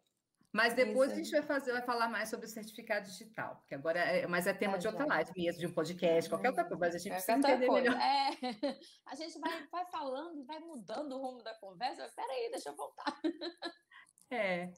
[0.53, 1.19] Mas depois Isso.
[1.19, 4.45] a gente vai fazer, vai falar mais sobre o certificado digital, porque agora é, mas
[4.45, 6.99] é tema é, de outra live mesmo, de um podcast, qualquer outra coisa, mas a
[6.99, 7.89] gente precisa entender coisa.
[7.89, 7.99] melhor.
[7.99, 8.29] É,
[9.07, 12.07] a gente vai, vai falando, vai mudando o rumo da conversa.
[12.15, 13.19] Peraí, deixa eu voltar.
[14.31, 14.71] É.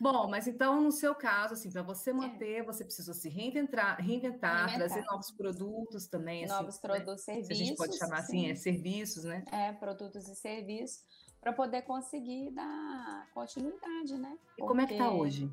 [0.00, 2.12] Bom, mas então, no seu caso, assim, para você é.
[2.12, 2.62] manter, é.
[2.62, 6.44] você precisa se reinventar, reinventar, trazer novos produtos também.
[6.44, 7.34] Assim, novos assim, produtos, né?
[7.34, 7.50] serviços.
[7.50, 8.50] a gente pode chamar assim, sim.
[8.50, 9.44] é serviços, né?
[9.52, 11.04] É, produtos e serviços
[11.46, 14.36] para poder conseguir dar continuidade, né?
[14.46, 15.48] Porque, e como é que está hoje?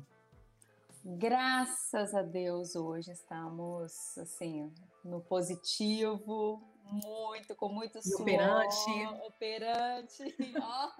[1.04, 10.90] Graças a Deus, hoje estamos assim no positivo, muito, com muito suor, operante, operante, ó.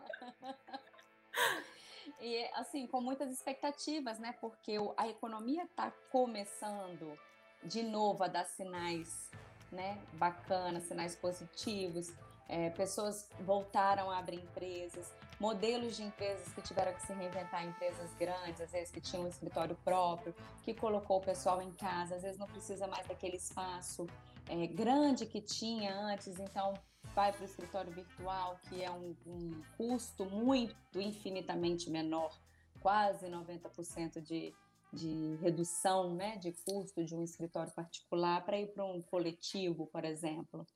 [2.20, 4.32] e assim, com muitas expectativas, né?
[4.40, 7.18] Porque a economia está começando
[7.64, 9.28] de novo a dar sinais,
[9.72, 10.00] né?
[10.12, 12.12] Bacanas, sinais positivos.
[12.48, 18.12] É, pessoas voltaram a abrir empresas, modelos de empresas que tiveram que se reinventar, empresas
[18.14, 22.22] grandes, às vezes que tinham um escritório próprio, que colocou o pessoal em casa, às
[22.22, 24.06] vezes não precisa mais daquele espaço
[24.48, 26.74] é, grande que tinha antes, então
[27.14, 32.36] vai para o escritório virtual, que é um, um custo muito infinitamente menor,
[32.80, 34.54] quase 90% de,
[34.92, 40.04] de redução né, de custo de um escritório particular para ir para um coletivo, por
[40.04, 40.66] exemplo.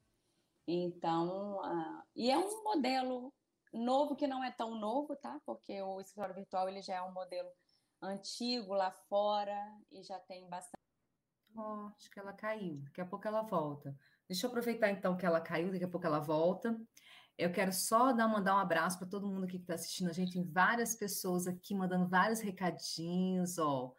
[0.70, 3.33] Então, uh, e é um modelo
[3.72, 5.40] novo que não é tão novo, tá?
[5.46, 7.48] Porque o escritório virtual ele já é um modelo
[8.02, 9.57] antigo lá fora
[9.90, 10.76] e já tem bastante.
[11.57, 12.83] Oh, acho que ela caiu.
[12.83, 13.96] Daqui a pouco ela volta.
[14.28, 16.78] Deixa eu aproveitar então que ela caiu, daqui a pouco ela volta.
[17.38, 20.12] Eu quero só dar, mandar um abraço para todo mundo aqui que está assistindo a
[20.12, 20.35] gente.
[20.35, 23.57] Tem várias pessoas aqui mandando vários recadinhos.
[23.57, 23.94] Ó,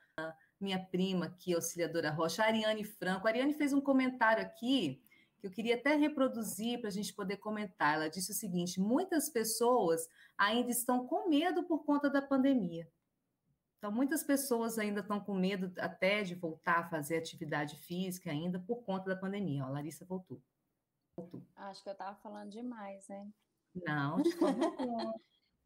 [0.61, 3.25] minha prima aqui, auxiliadora Rocha, Ariane Franco.
[3.25, 5.01] A Ariane fez um comentário aqui
[5.39, 7.95] que eu queria até reproduzir para a gente poder comentar.
[7.95, 12.91] Ela disse o seguinte: muitas pessoas ainda estão com medo por conta da pandemia.
[13.77, 18.59] Então, muitas pessoas ainda estão com medo até de voltar a fazer atividade física ainda
[18.59, 19.63] por conta da pandemia.
[19.63, 20.41] Ó, a Larissa voltou.
[21.15, 21.41] voltou.
[21.55, 23.33] Acho que eu estava falando demais, hein?
[23.73, 25.15] Não, de forma alguma.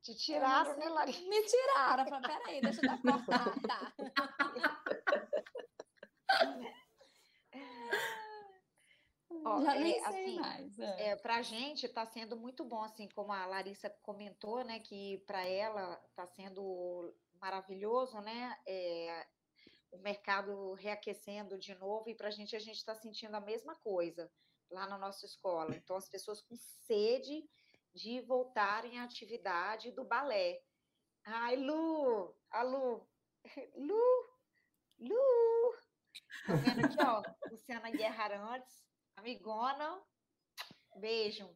[0.03, 1.27] Te tiraram, né, Larissa?
[1.27, 2.05] Me tiraram.
[2.21, 3.95] Peraí, deixa eu dar cortar.
[9.43, 9.49] Tá.
[9.49, 10.79] Ó, Já nem é, assim, mais.
[10.79, 11.09] É.
[11.09, 15.19] É, para a gente está sendo muito bom, assim, como a Larissa comentou, né, que
[15.27, 19.27] para ela está sendo maravilhoso, né, é,
[19.91, 23.75] o mercado reaquecendo de novo e para a gente a gente está sentindo a mesma
[23.75, 24.31] coisa
[24.69, 25.75] lá na nossa escola.
[25.75, 27.47] Então as pessoas com sede
[27.93, 30.61] de voltarem à atividade do balé.
[31.25, 33.07] Ai, Lu, a Lu,
[33.75, 34.29] Lu,
[34.99, 35.75] Lu,
[36.45, 38.83] Tô vendo aqui, ó, Luciana Guerra Arantes,
[39.23, 40.03] amigona,
[40.97, 41.49] beijo.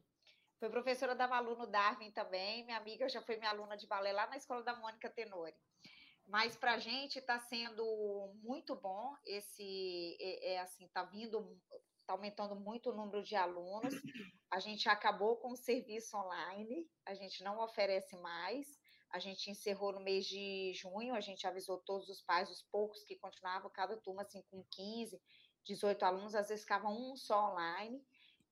[0.58, 4.10] Foi professora da Malu no Darwin também, minha amiga já foi minha aluna de balé
[4.10, 5.54] lá na escola da Mônica Tenori.
[6.26, 7.84] Mas para a gente está sendo
[8.42, 11.60] muito bom esse, é, é assim, está vindo,
[12.00, 13.94] está aumentando muito o número de alunos.
[14.50, 18.66] A gente acabou com o serviço online, a gente não oferece mais.
[19.10, 23.04] A gente encerrou no mês de junho, a gente avisou todos os pais, os poucos
[23.04, 25.20] que continuavam, cada turma assim com 15,
[25.68, 28.02] 18 alunos, às vezes ficava um só online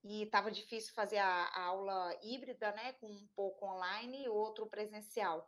[0.03, 4.67] e estava difícil fazer a, a, aula híbrida, né, com um pouco online e outro
[4.67, 5.45] presencial.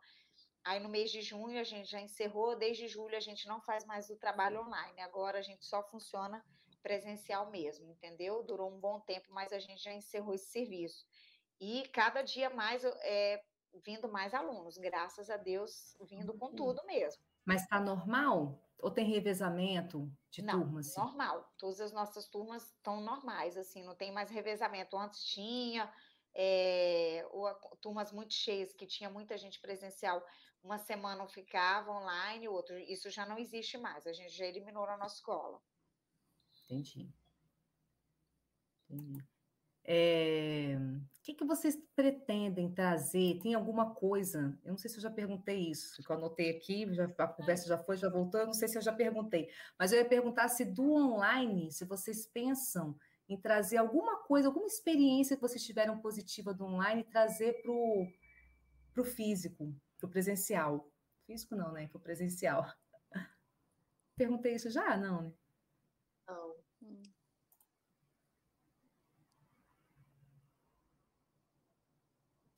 [0.64, 3.86] Aí no mês de junho a gente já encerrou, desde julho a gente não faz
[3.86, 6.44] mais o trabalho online, agora a gente só funciona
[6.82, 8.42] presencial mesmo, entendeu?
[8.42, 11.06] Durou um bom tempo, mas a gente já encerrou esse serviço.
[11.60, 13.42] E cada dia mais é,
[13.84, 17.22] vindo mais alunos, graças a Deus, vindo com tudo mesmo.
[17.44, 18.58] Mas está normal?
[18.82, 20.88] Ou tem revezamento de não, turmas?
[20.88, 21.00] Assim?
[21.00, 21.54] Normal.
[21.58, 24.96] Todas as nossas turmas estão normais, assim, não tem mais revezamento.
[24.96, 25.92] Antes tinha,
[26.34, 30.24] é, ou, turmas muito cheias, que tinha muita gente presencial,
[30.62, 32.78] uma semana ficava online, outro.
[32.78, 35.60] Isso já não existe mais, a gente já eliminou na nossa escola.
[36.64, 37.12] Entendi.
[38.88, 39.24] Entendi.
[39.84, 40.76] É,
[41.20, 43.38] o que, que vocês pretendem trazer?
[43.42, 44.58] Tem alguma coisa?
[44.64, 47.68] Eu não sei se eu já perguntei isso, que eu anotei aqui, já, a conversa
[47.68, 50.48] já foi, já voltou, eu não sei se eu já perguntei, mas eu ia perguntar
[50.48, 52.96] se do online, se vocês pensam
[53.28, 59.04] em trazer alguma coisa, alguma experiência que vocês tiveram positiva do online, trazer para o
[59.04, 60.90] físico, para o presencial.
[61.26, 61.86] Físico não, né?
[61.86, 62.66] Para o presencial.
[64.16, 64.96] Perguntei isso já?
[64.96, 65.32] Não, né?
[66.26, 66.54] Não.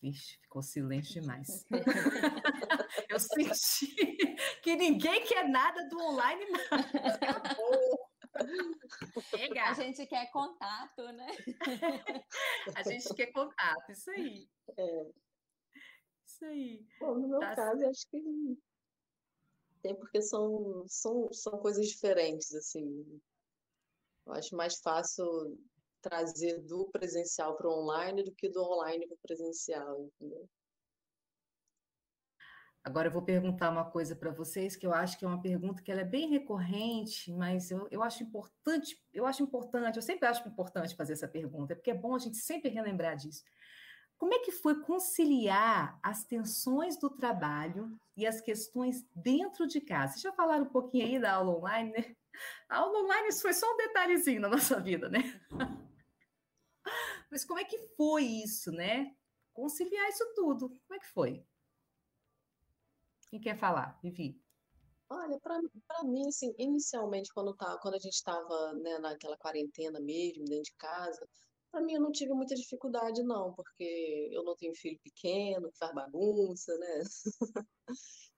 [0.03, 1.65] Ixi, ficou silêncio demais.
[3.09, 3.95] Eu senti
[4.63, 6.67] que ninguém quer nada do online mais.
[7.23, 8.11] Acabou.
[9.31, 9.71] Chega.
[9.71, 11.27] A gente quer contato, né?
[12.75, 14.49] A gente quer contato, isso aí.
[14.77, 15.11] É.
[16.27, 16.85] Isso aí.
[16.99, 18.59] Bom, no meu tá caso, acho que
[19.83, 23.21] tem porque são, são, são coisas diferentes, assim.
[24.27, 25.59] Eu acho mais fácil
[26.03, 30.49] trazer do presencial para o online do que do online para o presencial, entendeu?
[32.85, 35.81] Agora eu vou perguntar uma coisa para vocês que eu acho que é uma pergunta
[35.81, 40.27] que ela é bem recorrente, mas eu, eu acho importante, eu acho importante, eu sempre
[40.27, 43.45] acho importante fazer essa pergunta, porque é bom a gente sempre relembrar disso.
[44.19, 50.15] Como é que foi conciliar as tensões do trabalho e as questões dentro de casa?
[50.15, 52.17] Vocês já falaram um pouquinho aí da aula online, né?
[52.69, 55.41] A aula online foi só um detalhezinho na nossa vida, né?
[57.33, 59.17] Mas como é que foi isso, né?
[59.55, 60.69] Conciliar isso tudo.
[60.69, 61.43] Como é que foi?
[63.31, 63.99] Quem quer falar?
[64.03, 64.39] Vivi.
[65.09, 65.59] Olha, para
[66.05, 70.75] mim, assim, inicialmente, quando, tá, quando a gente estava né, naquela quarentena mesmo, dentro de
[70.77, 71.27] casa,
[71.71, 75.79] para mim eu não tive muita dificuldade, não, porque eu não tenho filho pequeno, que
[75.79, 77.03] faz bagunça, né?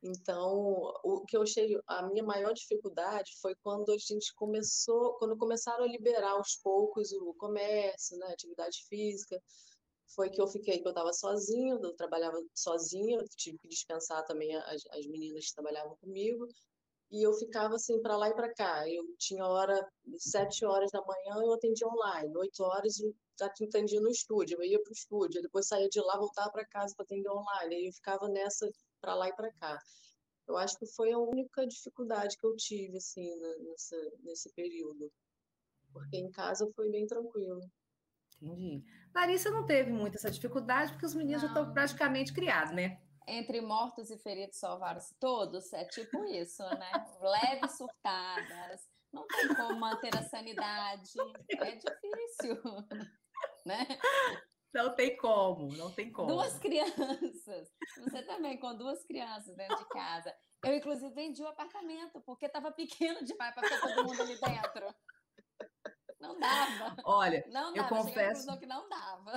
[0.06, 5.34] Então, o que eu achei, a minha maior dificuldade foi quando a gente começou, quando
[5.34, 9.42] começaram a liberar aos poucos o comércio, né, atividade física,
[10.14, 14.54] foi que eu fiquei, que eu estava sozinha, eu trabalhava sozinha, tive que dispensar também
[14.54, 16.46] as, as meninas que trabalhavam comigo,
[17.10, 18.86] e eu ficava assim para lá e para cá.
[18.86, 19.88] Eu tinha hora,
[20.18, 24.82] sete horas da manhã eu atendia online, oito horas eu atendia no estúdio, eu ia
[24.82, 27.92] para o estúdio, depois saía de lá, voltava para casa para atender online, aí eu
[27.92, 28.68] ficava nessa
[29.04, 29.78] para lá e para cá.
[30.48, 33.28] Eu acho que foi a única dificuldade que eu tive assim
[33.68, 35.12] nessa, nesse período,
[35.92, 37.60] porque em casa foi bem tranquilo.
[38.40, 38.82] Entendi.
[39.14, 41.48] Larissa não teve muita essa dificuldade porque os meninos não.
[41.48, 43.00] já estão praticamente criados, né?
[43.26, 46.90] Entre mortos e feridos salvaram-se todos, é tipo isso, né?
[47.20, 51.10] Leves surtadas, não tem como manter a sanidade,
[51.50, 52.62] é difícil,
[53.64, 53.86] né?
[54.74, 56.26] Não tem como, não tem como.
[56.26, 57.72] Duas crianças.
[57.96, 60.34] Você também com duas crianças dentro de casa.
[60.64, 64.94] Eu, inclusive, vendi o apartamento, porque estava pequeno demais para ficar todo mundo ali dentro.
[66.18, 66.96] Não dava.
[67.04, 67.76] Olha, não dava.
[67.76, 69.36] eu confesso que não dava.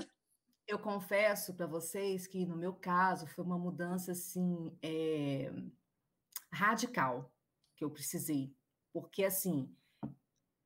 [0.66, 5.52] Eu confesso para vocês que, no meu caso, foi uma mudança assim é,
[6.52, 7.32] radical
[7.76, 8.56] que eu precisei.
[8.92, 9.72] Porque, assim,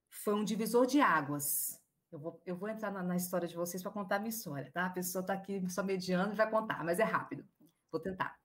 [0.10, 1.81] foi um divisor de águas
[2.12, 4.70] eu vou, eu vou entrar na, na história de vocês para contar a minha história,
[4.72, 4.88] tá?
[4.88, 7.46] A pessoa está aqui só mediando e vai contar, mas é rápido.
[7.92, 8.38] Vou tentar.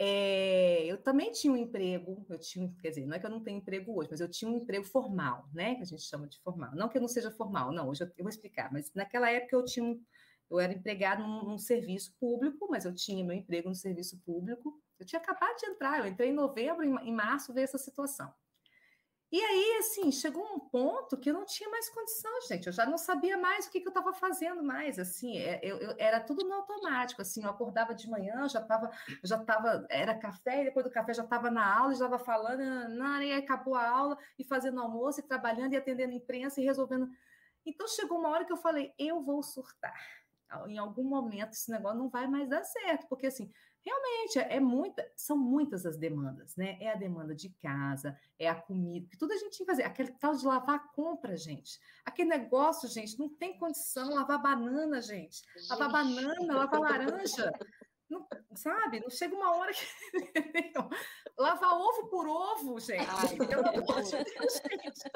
[0.00, 3.42] É, eu também tinha um emprego, eu tinha, quer dizer, não é que eu não
[3.42, 5.74] tenho emprego hoje, mas eu tinha um emprego formal, né?
[5.74, 6.70] Que a gente chama de formal.
[6.74, 9.56] Não que eu não seja formal, não, hoje eu, eu vou explicar, mas naquela época
[9.56, 9.98] eu tinha
[10.50, 14.80] eu era empregado num, num, serviço público, mas eu tinha meu emprego no serviço público.
[14.98, 18.32] Eu tinha acabado de entrar, eu entrei em novembro, em, em março veio essa situação.
[19.30, 22.66] E aí, assim, chegou um ponto que eu não tinha mais condição, gente.
[22.66, 24.98] Eu já não sabia mais o que, que eu estava fazendo mais.
[24.98, 27.20] Assim, é, eu, eu, era tudo no automático.
[27.20, 28.90] Assim, eu acordava de manhã, já estava,
[29.22, 32.62] já tava, era café, e depois do café já estava na aula, já estava falando,
[32.88, 37.10] não, e acabou a aula, e fazendo almoço, e trabalhando, e atendendo imprensa, e resolvendo.
[37.66, 39.94] Então chegou uma hora que eu falei, eu vou surtar.
[40.66, 43.52] Em algum momento esse negócio não vai mais dar certo, porque assim,
[43.84, 46.76] realmente é muita, são muitas as demandas, né?
[46.80, 49.82] É a demanda de casa, é a comida, que tudo a gente tinha que fazer.
[49.84, 51.78] Aquele tal de lavar a compra, gente.
[52.04, 54.14] Aquele negócio, gente, não tem condição.
[54.14, 55.42] Lavar banana, gente.
[55.70, 57.52] Lavar banana, lavar laranja.
[58.10, 59.00] Não, sabe?
[59.00, 59.84] Não chega uma hora que.
[61.38, 63.06] lavar ovo por ovo, gente.
[63.08, 65.10] Ai, pelo amor de Deus, gente.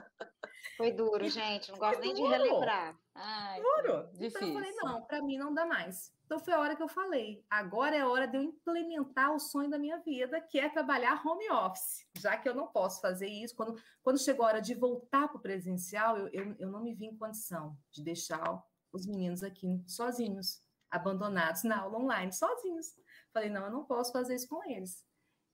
[0.76, 1.70] Foi duro, gente.
[1.70, 2.98] Não gosto nem de relembrar.
[3.14, 4.08] Ai, duro.
[4.12, 4.28] Difícil.
[4.28, 6.12] Então eu falei, não, para mim não dá mais.
[6.24, 9.38] Então foi a hora que eu falei, agora é a hora de eu implementar o
[9.38, 13.26] sonho da minha vida, que é trabalhar home office, já que eu não posso fazer
[13.26, 13.54] isso.
[13.54, 16.94] Quando, quando chegou a hora de voltar para o presencial, eu, eu, eu não me
[16.94, 20.61] vi em condição de deixar os meninos aqui sozinhos,
[20.92, 22.94] abandonados na aula online, sozinhos.
[23.32, 25.04] Falei, não, eu não posso fazer isso com eles,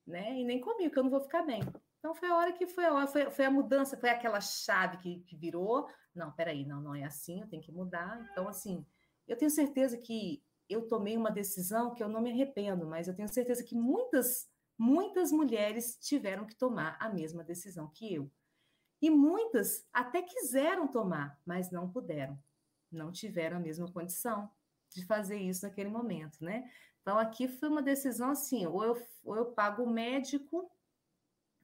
[0.05, 0.39] né?
[0.39, 1.63] E nem comigo, que eu não vou ficar bem.
[1.99, 4.99] Então foi a hora que foi a hora, foi, foi a mudança, foi aquela chave
[4.99, 5.89] que, que virou.
[6.15, 8.29] Não, peraí, não, não é assim, eu tenho que mudar.
[8.33, 8.85] Então, assim,
[9.27, 13.15] eu tenho certeza que eu tomei uma decisão que eu não me arrependo, mas eu
[13.15, 18.31] tenho certeza que muitas, muitas mulheres tiveram que tomar a mesma decisão que eu.
[19.01, 22.39] E muitas até quiseram tomar, mas não puderam.
[22.91, 24.51] Não tiveram a mesma condição
[24.91, 26.71] de fazer isso naquele momento, né?
[27.01, 30.71] Então aqui foi uma decisão assim, ou eu, ou eu pago o médico,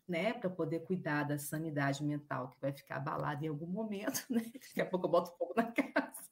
[0.06, 4.42] né, para poder cuidar da sanidade mental que vai ficar abalada em algum momento, né?
[4.52, 6.24] Daqui a pouco eu boto fogo na casa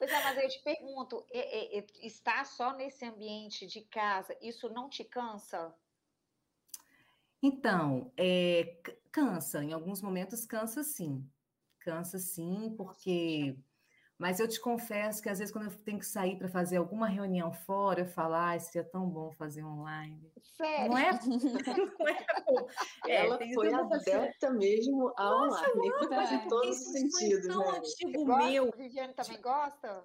[0.00, 4.66] Pois é, mas eu te pergunto, é, é, estar só nesse ambiente de casa, isso
[4.70, 5.74] não te cansa?
[7.42, 8.80] Então, é,
[9.12, 11.30] cansa, em alguns momentos cansa sim.
[11.80, 13.58] Cansa sim, porque
[14.20, 17.08] mas eu te confesso que às vezes quando eu tenho que sair para fazer alguma
[17.08, 20.30] reunião fora, eu falo, ah, seria tão bom fazer online.
[20.58, 20.90] Sério?
[20.90, 21.10] Não é?
[21.98, 22.68] Não é bom.
[23.06, 27.46] É, Ela foi adepta mesmo ao Nossa, online, mano, em todos os sentidos.
[27.46, 27.78] Tão né?
[27.78, 28.70] antigo meu.
[28.76, 30.04] Viviane também gosta?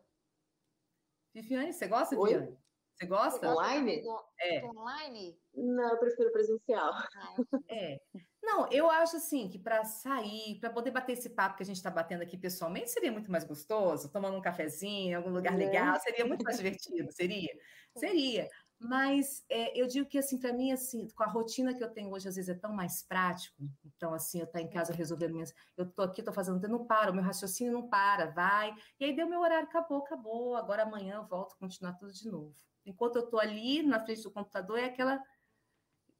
[1.33, 2.29] Viviane, você gosta, Oi?
[2.29, 2.57] Viviane?
[2.95, 3.51] Você gosta?
[3.51, 4.01] Online?
[4.39, 4.63] É.
[4.63, 5.37] Online?
[5.53, 6.93] Não, eu prefiro presencial.
[6.93, 7.35] Ah,
[7.67, 7.99] é.
[8.45, 11.77] Não, eu acho assim que para sair, para poder bater esse papo que a gente
[11.77, 15.57] está batendo aqui pessoalmente, seria muito mais gostoso, tomando um cafezinho em algum lugar é.
[15.57, 17.51] legal, seria muito mais divertido, seria?
[17.97, 18.49] Seria.
[18.77, 22.11] Mas é, eu digo que assim, para mim, assim, com a rotina que eu tenho
[22.11, 23.55] hoje, às vezes é tão mais prático.
[23.85, 25.53] Então, assim, eu estou tá em casa resolvendo minhas.
[25.77, 28.75] Eu estou aqui, estou fazendo, eu não para, o meu raciocínio não para, vai.
[28.99, 30.57] E aí deu meu horário, acabou, acabou.
[30.57, 32.53] Agora amanhã eu volto, continuar tudo de novo.
[32.85, 35.23] Enquanto eu estou ali na frente do computador, é aquela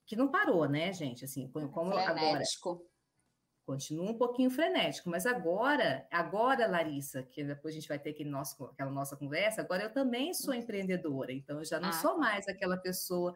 [0.05, 1.25] que não parou, né, gente?
[1.25, 2.69] Assim, como frenético.
[2.69, 2.95] agora.
[3.65, 8.29] Continua um pouquinho frenético, mas agora, agora, Larissa, que depois a gente vai ter aquele
[8.29, 11.93] nosso, aquela nossa conversa, agora eu também sou empreendedora, então eu já não ah.
[11.93, 13.33] sou mais aquela pessoa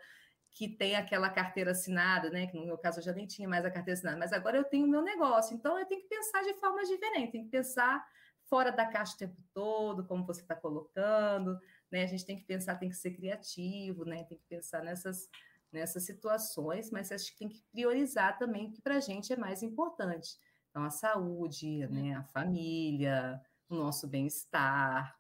[0.52, 2.46] que tem aquela carteira assinada, né?
[2.46, 4.64] Que no meu caso eu já nem tinha mais a carteira assinada, mas agora eu
[4.64, 8.06] tenho o meu negócio, então eu tenho que pensar de forma diferente, tenho que pensar
[8.46, 11.58] fora da caixa o tempo todo, como você está colocando,
[11.92, 12.04] né?
[12.04, 14.24] A gente tem que pensar, tem que ser criativo, né?
[14.26, 15.28] Tem que pensar nessas
[15.72, 19.38] nessas situações, mas acho que tem que priorizar também o que para a gente é
[19.38, 20.38] mais importante.
[20.70, 25.16] Então, a saúde, né, a família, o nosso bem-estar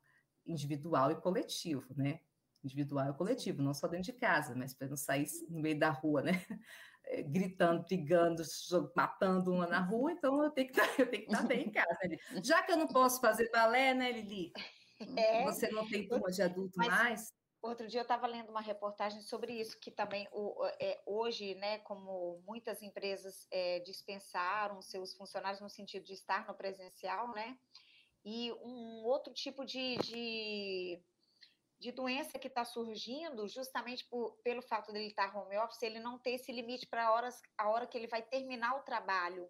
[0.45, 2.19] individual e coletivo, né?
[2.63, 5.89] Individual e coletivo, não só dentro de casa, mas para não sair no meio da
[5.89, 6.43] rua, né?
[7.05, 8.43] É, gritando, brigando,
[8.95, 11.71] matando uma na rua, então eu tenho que estar, eu tenho que estar bem em
[11.71, 11.99] casa.
[12.07, 12.17] Né?
[12.43, 14.51] Já que eu não posso fazer balé, né, Lili?
[15.15, 17.33] É, Você não tem turma de adulto mas, mais?
[17.61, 21.79] Outro dia eu estava lendo uma reportagem sobre isso, que também o, é, hoje, né,
[21.79, 27.59] como muitas empresas é, dispensaram seus funcionários no sentido de estar no presencial, né,
[28.23, 31.03] e um outro tipo de, de,
[31.79, 36.17] de doença que está surgindo, justamente por, pelo fato dele estar home office, ele não
[36.17, 37.07] ter esse limite para
[37.57, 39.49] a hora que ele vai terminar o trabalho,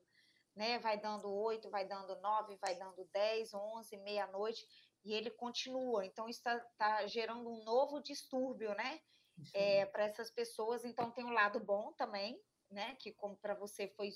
[0.56, 4.66] né, vai dando oito, vai dando nove, vai dando dez, onze, meia-noite,
[5.04, 6.06] e ele continua.
[6.06, 9.00] Então, isso está tá gerando um novo distúrbio, né?
[9.54, 10.84] É, para essas pessoas.
[10.84, 12.96] Então, tem um lado bom também, né?
[13.00, 14.12] Que, como para você foi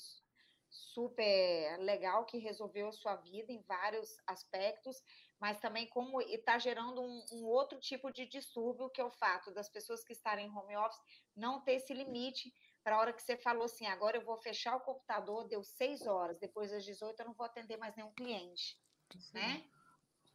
[0.74, 5.02] super legal, que resolveu a sua vida em vários aspectos,
[5.40, 9.52] mas também como está gerando um, um, outro tipo de distúrbio, que é o fato
[9.52, 11.00] das pessoas que estarem em home office
[11.36, 12.54] não ter esse limite
[12.84, 16.06] para a hora que você falou assim, agora eu vou fechar o computador, deu seis
[16.06, 18.78] horas, depois das 18 eu não vou atender mais nenhum cliente,
[19.18, 19.34] Sim.
[19.34, 19.64] né?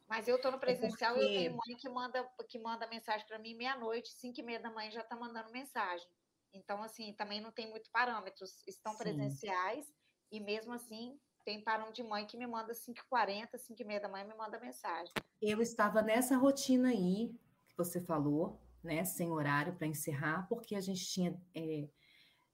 [0.09, 3.25] Mas eu estou no é presencial e eu tenho mãe que manda, que manda mensagem
[3.27, 6.07] para mim meia-noite, cinco e meia da manhã já está mandando mensagem.
[6.51, 8.63] Então, assim, também não tem muito parâmetros.
[8.65, 8.97] Estão Sim.
[8.97, 9.85] presenciais,
[10.31, 14.35] e mesmo assim tem parão de mãe que me manda 5h40, 5h30 da manhã me
[14.35, 15.13] manda mensagem.
[15.41, 17.33] Eu estava nessa rotina aí
[17.67, 19.03] que você falou, né?
[19.05, 21.39] Sem horário para encerrar, porque a gente tinha.
[21.55, 21.87] É,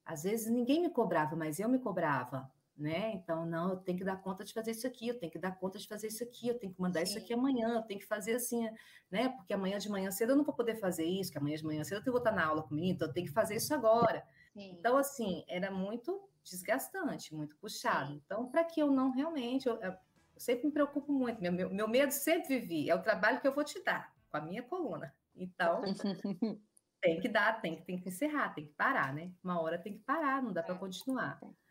[0.05, 3.13] às vezes ninguém me cobrava, mas eu me cobrava né?
[3.13, 5.57] Então, não, eu tenho que dar conta de fazer isso aqui, eu tenho que dar
[5.57, 7.05] conta de fazer isso aqui, eu tenho que mandar Sim.
[7.05, 8.67] isso aqui amanhã, eu tenho que fazer assim,
[9.09, 9.29] né?
[9.29, 11.83] Porque amanhã de manhã cedo eu não vou poder fazer isso, que amanhã de manhã
[11.83, 14.25] cedo eu vou estar na aula comigo, então eu tenho que fazer isso agora.
[14.53, 14.75] Sim.
[14.77, 18.11] Então, assim, era muito desgastante, muito puxado.
[18.11, 18.21] Sim.
[18.25, 19.93] Então, para que eu não realmente, eu, eu,
[20.37, 23.53] sempre me preocupo muito, meu, meu, meu medo sempre vivi, é o trabalho que eu
[23.53, 25.13] vou te dar, com a minha coluna.
[25.33, 25.81] Então,
[27.01, 29.31] tem que dar, tem que, tem que encerrar, tem que parar, né?
[29.43, 30.63] Uma hora tem que parar, não dá é.
[30.63, 31.39] para continuar.
[31.41, 31.64] É.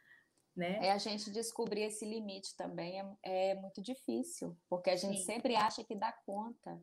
[0.56, 0.78] Né?
[0.86, 5.24] É a gente descobrir esse limite também é, é muito difícil, porque a gente Sim.
[5.24, 6.80] sempre acha que dá conta.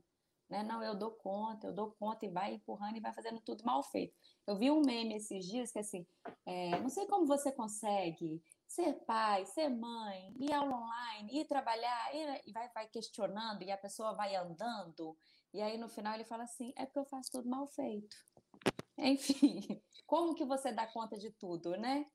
[0.49, 0.63] Né?
[0.63, 3.81] Não, eu dou conta, eu dou conta e vai empurrando e vai fazendo tudo mal
[3.83, 4.13] feito.
[4.45, 6.05] Eu vi um meme esses dias que assim,
[6.45, 12.13] é, não sei como você consegue ser pai, ser mãe, ir aula online, ir trabalhar,
[12.13, 15.17] ir, e vai, vai questionando e a pessoa vai andando.
[15.53, 18.15] E aí no final ele fala assim, é porque eu faço tudo mal feito.
[18.97, 22.05] Enfim, como que você dá conta de tudo, né?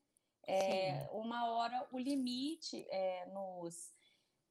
[0.46, 3.92] É, uma hora o limite é, nos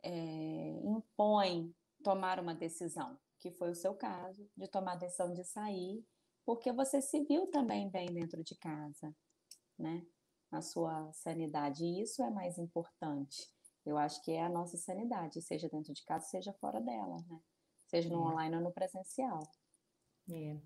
[0.04, 1.74] é, impõe
[2.04, 6.06] tomar uma decisão, que foi o seu caso, de tomar a decisão de sair,
[6.46, 9.16] porque você se viu também bem dentro de casa,
[9.78, 10.06] né?
[10.52, 11.84] Na sua sanidade.
[11.84, 13.52] E isso é mais importante.
[13.86, 17.40] Eu acho que é a nossa sanidade, seja dentro de casa, seja fora dela, né?
[17.88, 18.32] Seja no é.
[18.32, 19.42] online ou no presencial.
[20.30, 20.58] É.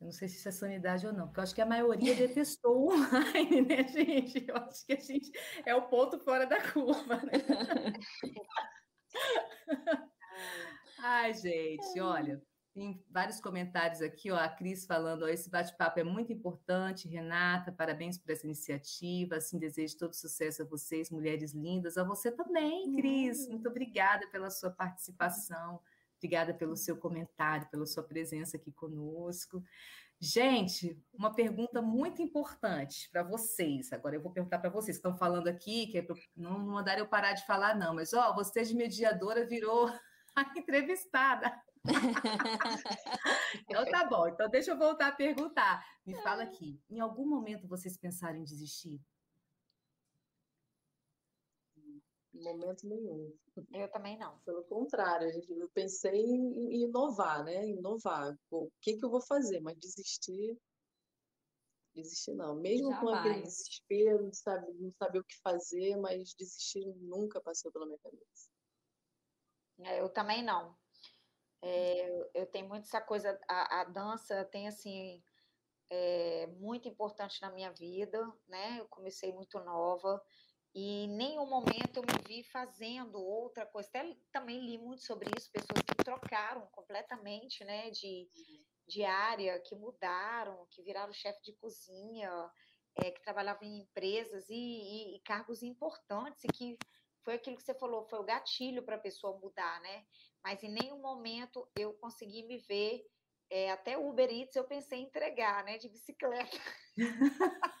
[0.00, 2.14] Eu não sei se isso é sanidade ou não, porque eu acho que a maioria
[2.14, 4.46] detestou o online, né, gente?
[4.48, 5.30] Eu acho que a gente
[5.66, 7.32] é o ponto fora da curva, né?
[11.02, 12.42] Ai, gente, olha,
[12.72, 17.70] tem vários comentários aqui, ó, a Cris falando, ó, esse bate-papo é muito importante, Renata,
[17.70, 22.94] parabéns por essa iniciativa, assim, desejo todo sucesso a vocês, mulheres lindas, a você também,
[22.94, 25.80] Cris, muito obrigada pela sua participação.
[26.20, 29.64] Obrigada pelo seu comentário, pela sua presença aqui conosco.
[30.20, 33.90] Gente, uma pergunta muito importante para vocês.
[33.90, 34.98] Agora eu vou perguntar para vocês.
[34.98, 38.34] Estão falando aqui que é pra, não mandaram eu parar de falar, não, mas ó,
[38.34, 39.90] você de mediadora virou
[40.36, 41.50] a entrevistada.
[43.66, 44.28] então tá bom.
[44.28, 45.82] Então deixa eu voltar a perguntar.
[46.04, 46.78] Me fala aqui.
[46.90, 49.00] Em algum momento vocês pensaram em desistir?
[52.29, 53.36] Em momento nenhum.
[53.72, 54.38] Eu também não.
[54.40, 57.66] Pelo contrário, eu pensei em inovar, né?
[57.66, 58.36] Inovar.
[58.50, 59.60] O que que eu vou fazer?
[59.60, 60.56] Mas desistir,
[61.94, 62.54] desistir não.
[62.56, 63.00] Mesmo Jamais.
[63.00, 67.86] com aquele desespero, de sabe, não saber o que fazer, mas desistir nunca passou pela
[67.86, 68.50] minha cabeça.
[69.80, 70.76] É, eu também não.
[71.62, 75.22] É, eu tenho muito essa coisa, a, a dança tem assim
[75.90, 78.78] é, muito importante na minha vida, né?
[78.78, 80.22] Eu comecei muito nova.
[80.74, 83.88] E em nenhum momento eu me vi fazendo outra coisa.
[83.88, 88.28] Até também li muito sobre isso, pessoas que trocaram completamente né, de,
[88.86, 92.30] de área, que mudaram, que viraram chefe de cozinha,
[92.96, 96.78] é, que trabalhavam em empresas e, e, e, cargos importantes, e que
[97.24, 100.04] foi aquilo que você falou, foi o gatilho para a pessoa mudar, né?
[100.42, 103.04] Mas em nenhum momento eu consegui me ver.
[103.52, 105.76] É, até o Uber Eats eu pensei em entregar, né?
[105.76, 106.56] De bicicleta.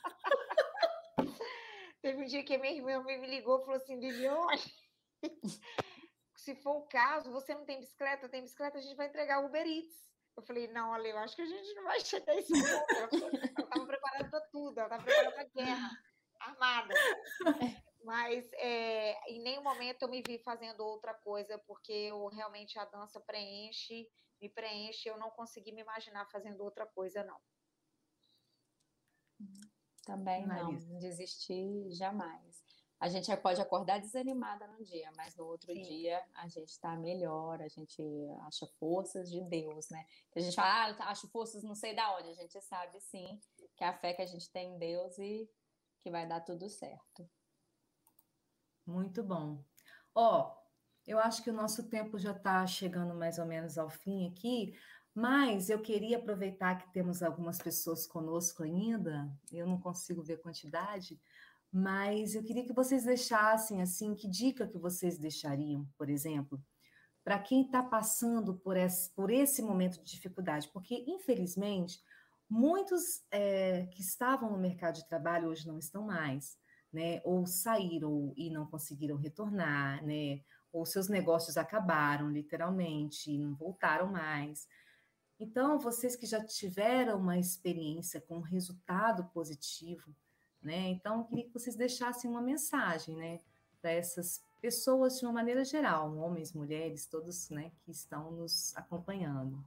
[2.02, 4.62] Teve um dia que a minha irmã me ligou e falou assim: Liliane,
[6.36, 9.66] se for o caso, você não tem bicicleta, tem bicicleta, a gente vai entregar Uber
[9.66, 10.10] Eats.
[10.36, 12.94] Eu falei, não, Ale, eu acho que a gente não vai chegar a esse ponto.
[12.96, 15.90] Ela estava preparada para tudo, ela estava preparada para guerra,
[16.40, 16.94] armada.
[18.04, 22.86] Mas é, em nenhum momento eu me vi fazendo outra coisa, porque eu realmente a
[22.86, 24.08] dança preenche,
[24.40, 27.38] me preenche, eu não consegui me imaginar fazendo outra coisa, não.
[30.04, 32.60] Também não, desistir jamais.
[32.98, 35.80] A gente pode acordar desanimada num dia, mas no outro Sim.
[35.82, 38.02] dia a gente está melhor, a gente
[38.42, 40.04] acha forças de Deus, né?
[40.36, 43.40] A gente fala, ah, acho forças não sei da onde, a gente sabe sim
[43.80, 45.48] que é a fé que a gente tem em Deus e
[46.00, 47.26] que vai dar tudo certo.
[48.86, 49.64] Muito bom.
[50.14, 50.54] Ó,
[51.06, 54.78] eu acho que o nosso tempo já está chegando mais ou menos ao fim aqui,
[55.14, 61.20] mas eu queria aproveitar que temos algumas pessoas conosco ainda, eu não consigo ver quantidade,
[61.72, 66.60] mas eu queria que vocês deixassem assim, que dica que vocês deixariam, por exemplo,
[67.22, 72.00] para quem está passando por esse, por esse momento de dificuldade, porque infelizmente
[72.48, 76.58] muitos é, que estavam no mercado de trabalho hoje não estão mais,
[76.92, 77.20] né?
[77.24, 80.40] Ou saíram e não conseguiram retornar, né?
[80.72, 84.66] Ou seus negócios acabaram literalmente e não voltaram mais.
[85.40, 90.14] Então, vocês que já tiveram uma experiência com um resultado positivo,
[90.62, 90.88] né?
[90.90, 93.40] Então, eu queria que vocês deixassem uma mensagem, né?
[93.80, 99.64] para essas pessoas de uma maneira geral, homens, mulheres, todos né, que estão nos acompanhando.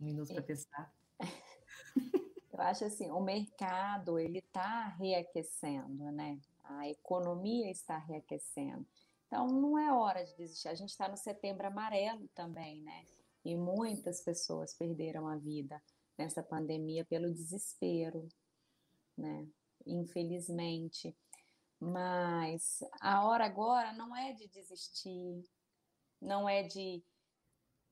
[0.00, 0.92] Um minuto para pensar.
[2.52, 6.40] Eu acho assim, o mercado ele está reaquecendo, né?
[6.64, 8.84] A economia está reaquecendo.
[9.28, 10.68] Então não é hora de desistir.
[10.68, 13.06] A gente está no setembro amarelo também, né?
[13.44, 15.80] E muitas pessoas perderam a vida
[16.16, 18.26] nessa pandemia pelo desespero,
[19.16, 19.46] né?
[19.86, 21.16] Infelizmente.
[21.78, 25.44] Mas a hora agora não é de desistir,
[26.20, 27.04] não é de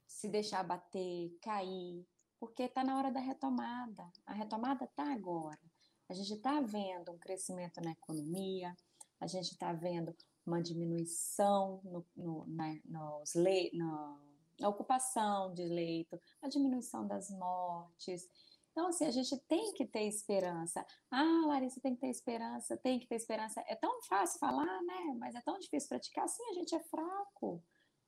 [0.07, 2.05] se deixar bater, cair,
[2.41, 4.11] porque está na hora da retomada.
[4.24, 5.61] A retomada está agora.
[6.09, 8.74] A gente está vendo um crescimento na economia,
[9.20, 10.16] a gente está vendo
[10.47, 14.18] uma diminuição no, no, na, nos le, no,
[14.61, 18.28] na ocupação de leito, a diminuição das mortes.
[18.70, 20.86] Então, assim, a gente tem que ter esperança.
[21.11, 23.64] Ah, Larissa, tem que ter esperança, tem que ter esperança.
[23.66, 25.16] É tão fácil falar, né?
[25.18, 26.28] Mas é tão difícil praticar.
[26.28, 27.62] Sim, a gente é fraco.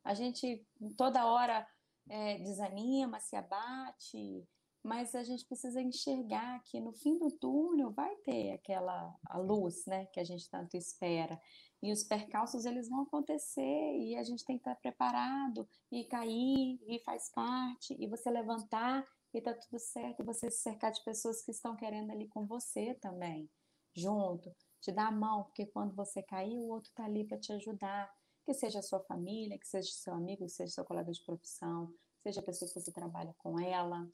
[0.04, 0.66] A gente
[0.96, 1.66] toda hora
[2.08, 4.46] é, desanima, se abate,
[4.82, 9.84] mas a gente precisa enxergar que no fim do túnel vai ter aquela a luz,
[9.86, 11.40] né, que a gente tanto espera.
[11.82, 16.80] E os percalços eles vão acontecer e a gente tem que estar preparado e cair
[16.86, 21.42] e faz parte e você levantar e tá tudo certo, você se cercar de pessoas
[21.42, 23.48] que estão querendo ali com você também,
[23.94, 27.52] junto, te dar a mão, porque quando você cair, o outro tá ali para te
[27.52, 28.10] ajudar,
[28.44, 31.92] que seja a sua família, que seja seu amigo, que seja seu colega de profissão,
[32.22, 34.08] seja a pessoa que você trabalha com ela,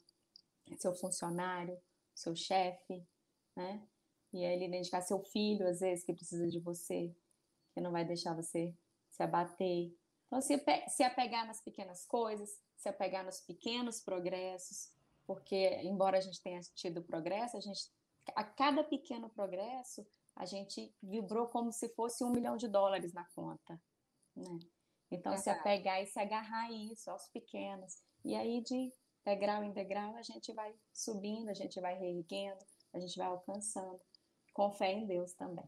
[0.77, 1.79] seu funcionário,
[2.13, 3.07] seu chefe,
[3.55, 3.87] né?
[4.33, 7.15] E aí ele identificar seu filho, às vezes, que precisa de você,
[7.75, 8.73] que não vai deixar você
[9.11, 9.93] se abater.
[10.27, 10.57] Então, se,
[10.87, 14.89] se apegar nas pequenas coisas, se apegar nos pequenos progressos,
[15.27, 17.91] porque embora a gente tenha tido progresso, a gente
[18.33, 23.25] a cada pequeno progresso a gente vibrou como se fosse um milhão de dólares na
[23.35, 23.79] conta,
[24.35, 24.59] né?
[25.11, 28.91] Então é se apegar e se agarrar a isso aos pequenos e aí de
[29.23, 34.01] degrau em degrau a gente vai subindo, a gente vai reerguendo, a gente vai alcançando,
[34.53, 35.65] com fé em Deus também.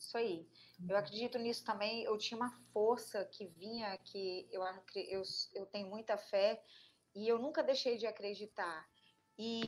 [0.00, 0.48] Isso aí.
[0.88, 2.02] Eu acredito nisso também.
[2.02, 4.62] Eu tinha uma força que vinha, que eu,
[4.96, 5.22] eu,
[5.54, 6.62] eu tenho muita fé
[7.14, 8.88] e eu nunca deixei de acreditar.
[9.38, 9.62] E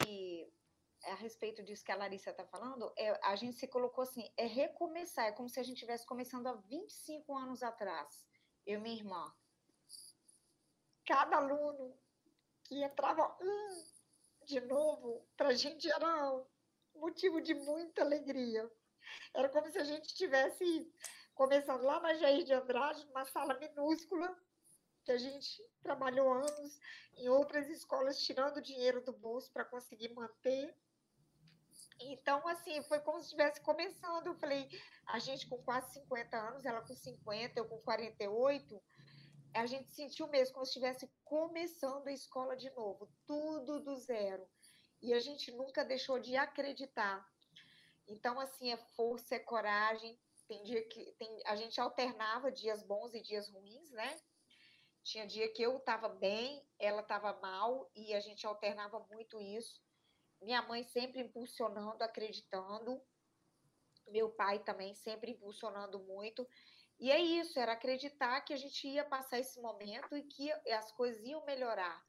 [1.05, 4.47] a respeito disso que a Larissa está falando, é, a gente se colocou assim, é
[4.47, 8.25] recomeçar, é como se a gente estivesse começando há 25 anos atrás,
[8.67, 9.35] eu e minha irmã.
[11.05, 11.97] Cada aluno
[12.65, 13.85] que entrava um
[14.45, 16.45] de novo, para a gente era
[16.95, 18.71] motivo de muita alegria.
[19.35, 20.91] Era como se a gente estivesse
[21.35, 24.37] começando lá na Jair de Andrade, numa sala minúscula,
[25.05, 26.79] que a gente trabalhou anos
[27.17, 30.75] em outras escolas tirando dinheiro do bolso para conseguir manter.
[32.01, 34.27] Então, assim, foi como se estivesse começando.
[34.27, 34.69] Eu falei,
[35.07, 38.83] a gente com quase 50 anos, ela com 50, eu com 48,
[39.55, 44.47] a gente sentiu mesmo como se estivesse começando a escola de novo, tudo do zero.
[45.01, 47.27] E a gente nunca deixou de acreditar.
[48.07, 50.19] Então, assim, é força, é coragem.
[50.49, 54.21] Tem dia que tem, a gente alternava dias bons e dias ruins, né?
[55.03, 59.81] Tinha dia que eu estava bem, ela estava mal, e a gente alternava muito isso.
[60.41, 63.01] Minha mãe sempre impulsionando, acreditando.
[64.09, 66.47] Meu pai também sempre impulsionando muito.
[66.99, 70.93] E é isso, era acreditar que a gente ia passar esse momento e que as
[70.93, 72.05] coisas iam melhorar.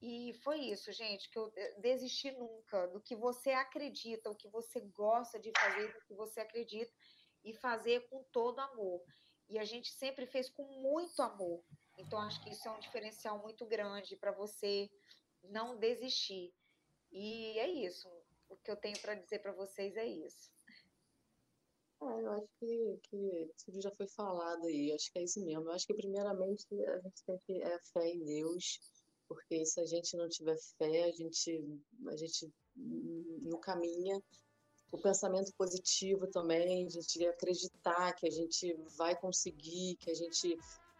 [0.00, 4.80] E foi isso, gente, que eu desisti nunca do que você acredita, o que você
[4.80, 6.92] gosta de fazer, do que você acredita
[7.44, 9.02] e fazer com todo amor.
[9.48, 11.62] E a gente sempre fez com muito amor.
[11.98, 14.90] Então, acho que isso é um diferencial muito grande para você
[15.42, 16.50] não desistir.
[17.12, 18.08] E é isso.
[18.48, 20.50] O que eu tenho para dizer para vocês é isso.
[22.02, 24.92] É, eu acho que, que tudo já foi falado aí.
[24.92, 25.64] Acho que é isso mesmo.
[25.64, 28.80] Eu acho que, primeiramente, a gente tem que é fé em Deus,
[29.30, 31.64] porque se a gente não tiver fé, a gente,
[32.08, 34.20] a gente não caminha.
[34.90, 40.58] O pensamento positivo também, a gente acreditar que a gente vai conseguir, que a gente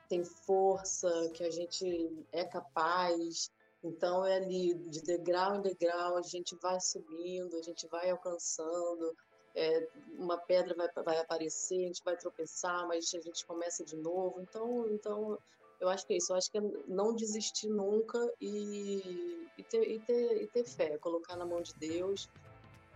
[0.09, 3.51] tem força, que a gente é capaz.
[3.83, 9.12] Então é ali, de degrau em degrau, a gente vai subindo, a gente vai alcançando.
[9.57, 13.97] É, uma pedra vai, vai aparecer, a gente vai tropeçar, mas a gente começa de
[13.97, 14.41] novo.
[14.41, 15.37] Então, então
[15.81, 16.33] eu acho que é isso.
[16.33, 20.99] Eu acho que é não desistir nunca e, e, ter, e, ter, e ter fé,
[20.99, 22.28] colocar na mão de Deus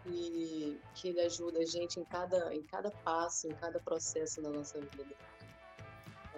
[0.07, 4.51] e que Ele ajuda a gente em cada, em cada passo, em cada processo da
[4.51, 5.15] nossa vida.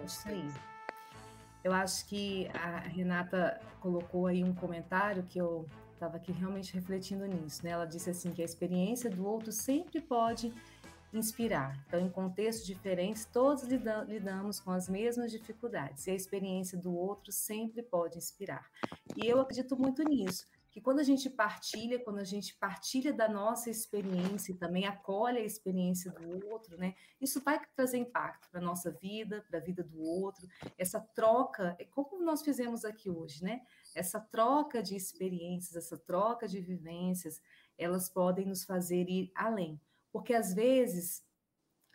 [0.05, 0.49] Isso aí.
[1.63, 7.25] Eu acho que a Renata colocou aí um comentário que eu estava aqui realmente refletindo
[7.25, 7.71] nisso, né?
[7.71, 10.53] Ela disse assim que a experiência do outro sempre pode
[11.17, 11.83] inspirar.
[11.87, 17.31] Então, em contextos diferentes, todos lidamos com as mesmas dificuldades e a experiência do outro
[17.31, 18.69] sempre pode inspirar.
[19.15, 20.45] E eu acredito muito nisso
[20.77, 25.39] que quando a gente partilha, quando a gente partilha da nossa experiência e também acolhe
[25.39, 26.93] a experiência do outro, né?
[27.19, 30.47] Isso vai trazer impacto para a nossa vida, para a vida do outro.
[30.77, 33.61] Essa troca, é como nós fizemos aqui hoje, né?
[33.95, 37.41] Essa troca de experiências, essa troca de vivências,
[37.75, 39.81] elas podem nos fazer ir além.
[40.11, 41.23] Porque às vezes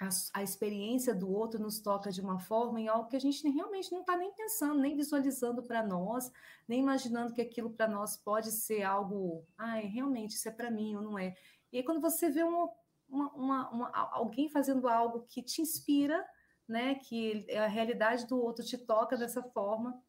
[0.00, 0.08] a,
[0.40, 3.92] a, experiência do outro nos toca de uma forma em algo que a gente realmente
[3.92, 6.30] não está nem pensando, nem visualizando para nós,
[6.66, 10.96] nem imaginando que aquilo para nós pode ser algo, ai, realmente isso é para mim
[10.96, 11.34] ou não é.
[11.72, 12.68] E aí, quando você vê uma,
[13.08, 16.24] uma, uma, alguém fazendo algo que te inspira,
[16.68, 20.02] né, que a realidade do outro te toca dessa forma,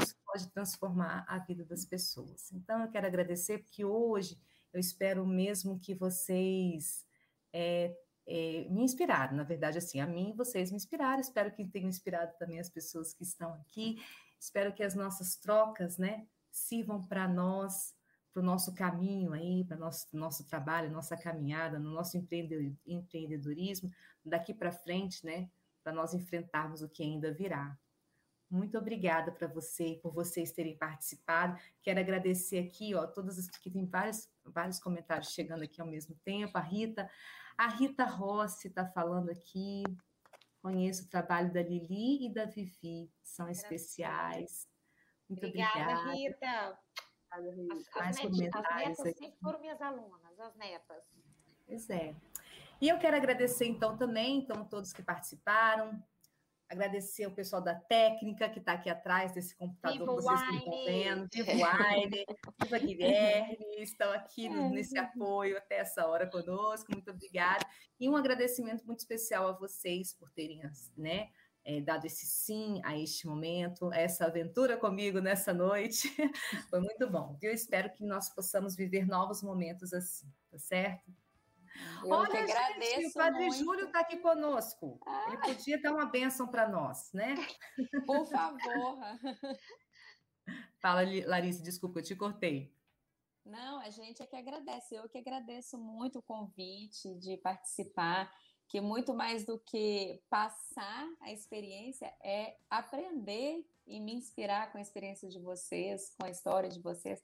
[0.00, 2.50] isso pode transformar a vida das pessoas.
[2.52, 4.38] Então, eu quero agradecer, porque hoje
[4.72, 7.03] eu espero mesmo que vocês
[7.54, 7.96] é,
[8.26, 12.34] é, me inspiraram, na verdade, assim, a mim vocês me inspiraram, espero que tenham inspirado
[12.36, 14.02] também as pessoas que estão aqui,
[14.40, 17.94] espero que as nossas trocas, né, sirvam para nós,
[18.32, 23.92] para o nosso caminho aí, para nosso nosso trabalho, nossa caminhada, no nosso empreendedorismo,
[24.24, 25.48] daqui para frente, né,
[25.84, 27.78] para nós enfrentarmos o que ainda virá.
[28.50, 31.58] Muito obrigada para você, por vocês terem participado.
[31.82, 36.14] Quero agradecer aqui, ó, todas as que tem vários, vários comentários chegando aqui ao mesmo
[36.24, 36.56] tempo.
[36.56, 37.10] A Rita,
[37.56, 39.82] a Rita Rossi está falando aqui.
[40.60, 44.66] Conheço o trabalho da Lili e da Vivi, são especiais.
[45.28, 46.12] Muito obrigada, obrigada.
[46.12, 46.78] Rita.
[47.30, 49.18] As, as, net, as netas aqui.
[49.18, 51.04] sempre foram minhas alunas, as netas.
[51.66, 52.14] Pois é.
[52.80, 56.02] E eu quero agradecer então também, então, todos que participaram,
[56.74, 61.28] agradecer o pessoal da técnica que está aqui atrás desse computador que vocês estão vendo,
[61.32, 62.24] Viva Wine,
[62.62, 67.64] Viva Guilherme, estão aqui no, nesse apoio até essa hora conosco, muito obrigada.
[67.98, 70.60] E um agradecimento muito especial a vocês por terem
[70.96, 71.28] né,
[71.64, 76.08] é, dado esse sim a este momento, a essa aventura comigo nessa noite.
[76.68, 77.38] Foi muito bom.
[77.40, 81.10] Eu espero que nós possamos viver novos momentos assim, tá certo?
[82.02, 83.56] Eu Olha, gente, o Padre muito.
[83.56, 85.00] Júlio está aqui conosco.
[85.06, 85.24] Ah.
[85.28, 87.34] Ele podia dar uma bênção para nós, né?
[88.06, 88.98] Por favor.
[90.80, 92.72] Fala, Larissa, desculpa, eu te cortei.
[93.44, 94.94] Não, a gente é que agradece.
[94.94, 98.32] Eu que agradeço muito o convite de participar,
[98.68, 104.80] que muito mais do que passar a experiência é aprender e me inspirar com a
[104.80, 107.22] experiência de vocês, com a história de vocês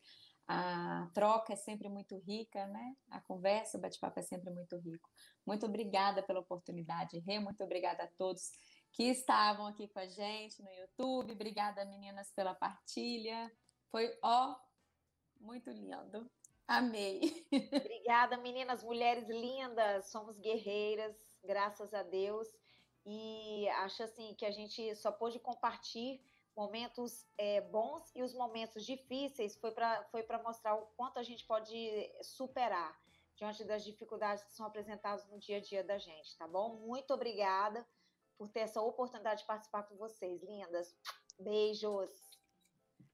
[0.53, 2.97] a troca é sempre muito rica, né?
[3.09, 5.09] A conversa, o bate-papo é sempre muito rico.
[5.47, 8.51] Muito obrigada pela oportunidade, Rê, muito obrigada a todos
[8.93, 11.35] que estavam aqui com a gente no YouTube.
[11.35, 13.49] Obrigada, meninas, pela partilha.
[13.93, 14.57] Foi, ó,
[15.41, 16.29] muito lindo.
[16.67, 17.47] Amei.
[17.73, 20.11] Obrigada, meninas, mulheres lindas.
[20.11, 22.49] Somos guerreiras, graças a Deus.
[23.07, 26.21] E acho assim que a gente só pôde compartilhar
[26.57, 31.47] momentos é, bons e os momentos difíceis foi para foi mostrar o quanto a gente
[31.47, 31.75] pode
[32.23, 32.99] superar
[33.37, 36.77] diante das dificuldades que são apresentadas no dia a dia da gente, tá bom?
[36.77, 37.87] Muito obrigada
[38.37, 40.95] por ter essa oportunidade de participar com vocês, lindas.
[41.39, 42.11] Beijos.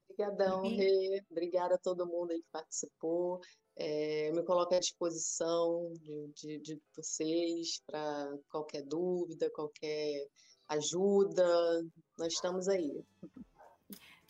[0.09, 1.25] Obrigadão, Rê.
[1.31, 3.41] Obrigada a todo mundo aí que participou.
[3.77, 10.27] É, me coloco à disposição de, de, de vocês para qualquer dúvida, qualquer
[10.69, 11.85] ajuda,
[12.19, 13.05] nós estamos aí.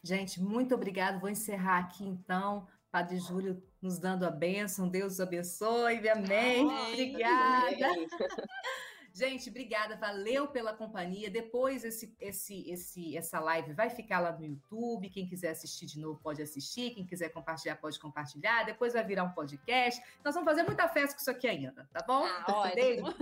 [0.02, 1.20] Gente, muito obrigado.
[1.20, 2.66] Vou encerrar aqui então.
[2.90, 4.88] Padre Júlio nos dando a bênção.
[4.88, 6.08] Deus os abençoe.
[6.08, 6.62] Amém.
[6.62, 6.92] Amém.
[6.92, 7.86] Obrigada.
[7.86, 8.08] Amém.
[9.16, 11.30] Gente, obrigada, valeu pela companhia.
[11.30, 15.08] Depois esse, esse, esse, essa live vai ficar lá no YouTube.
[15.08, 16.90] Quem quiser assistir de novo pode assistir.
[16.90, 18.64] Quem quiser compartilhar pode compartilhar.
[18.64, 20.02] Depois vai virar um podcast.
[20.22, 22.26] Nós vamos fazer muita festa com isso aqui ainda, tá bom?
[22.26, 23.14] Ah, ótimo.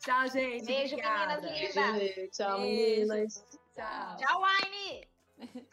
[0.00, 0.66] Tchau, gente.
[0.66, 1.42] Beijo, Obrigada.
[1.42, 2.36] meninas lindas.
[2.36, 3.59] Tchau, meninas.
[3.80, 4.16] Tchau.
[4.16, 5.08] Tchau, Wine.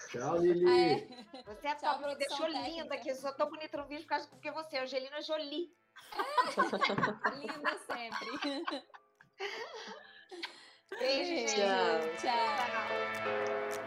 [0.09, 0.65] Tchau, Lili.
[0.65, 1.07] É.
[1.45, 2.69] Você é Tchau, top, me deixou técnica.
[2.69, 3.09] linda aqui.
[3.09, 5.73] Eu só tô bonita no vídeo por causa porque você, Angelina Jolie.
[6.13, 6.23] É.
[7.35, 8.63] linda sempre.
[10.97, 11.55] Beijo, gente.
[11.55, 11.99] Tchau.
[12.21, 13.86] Tchau.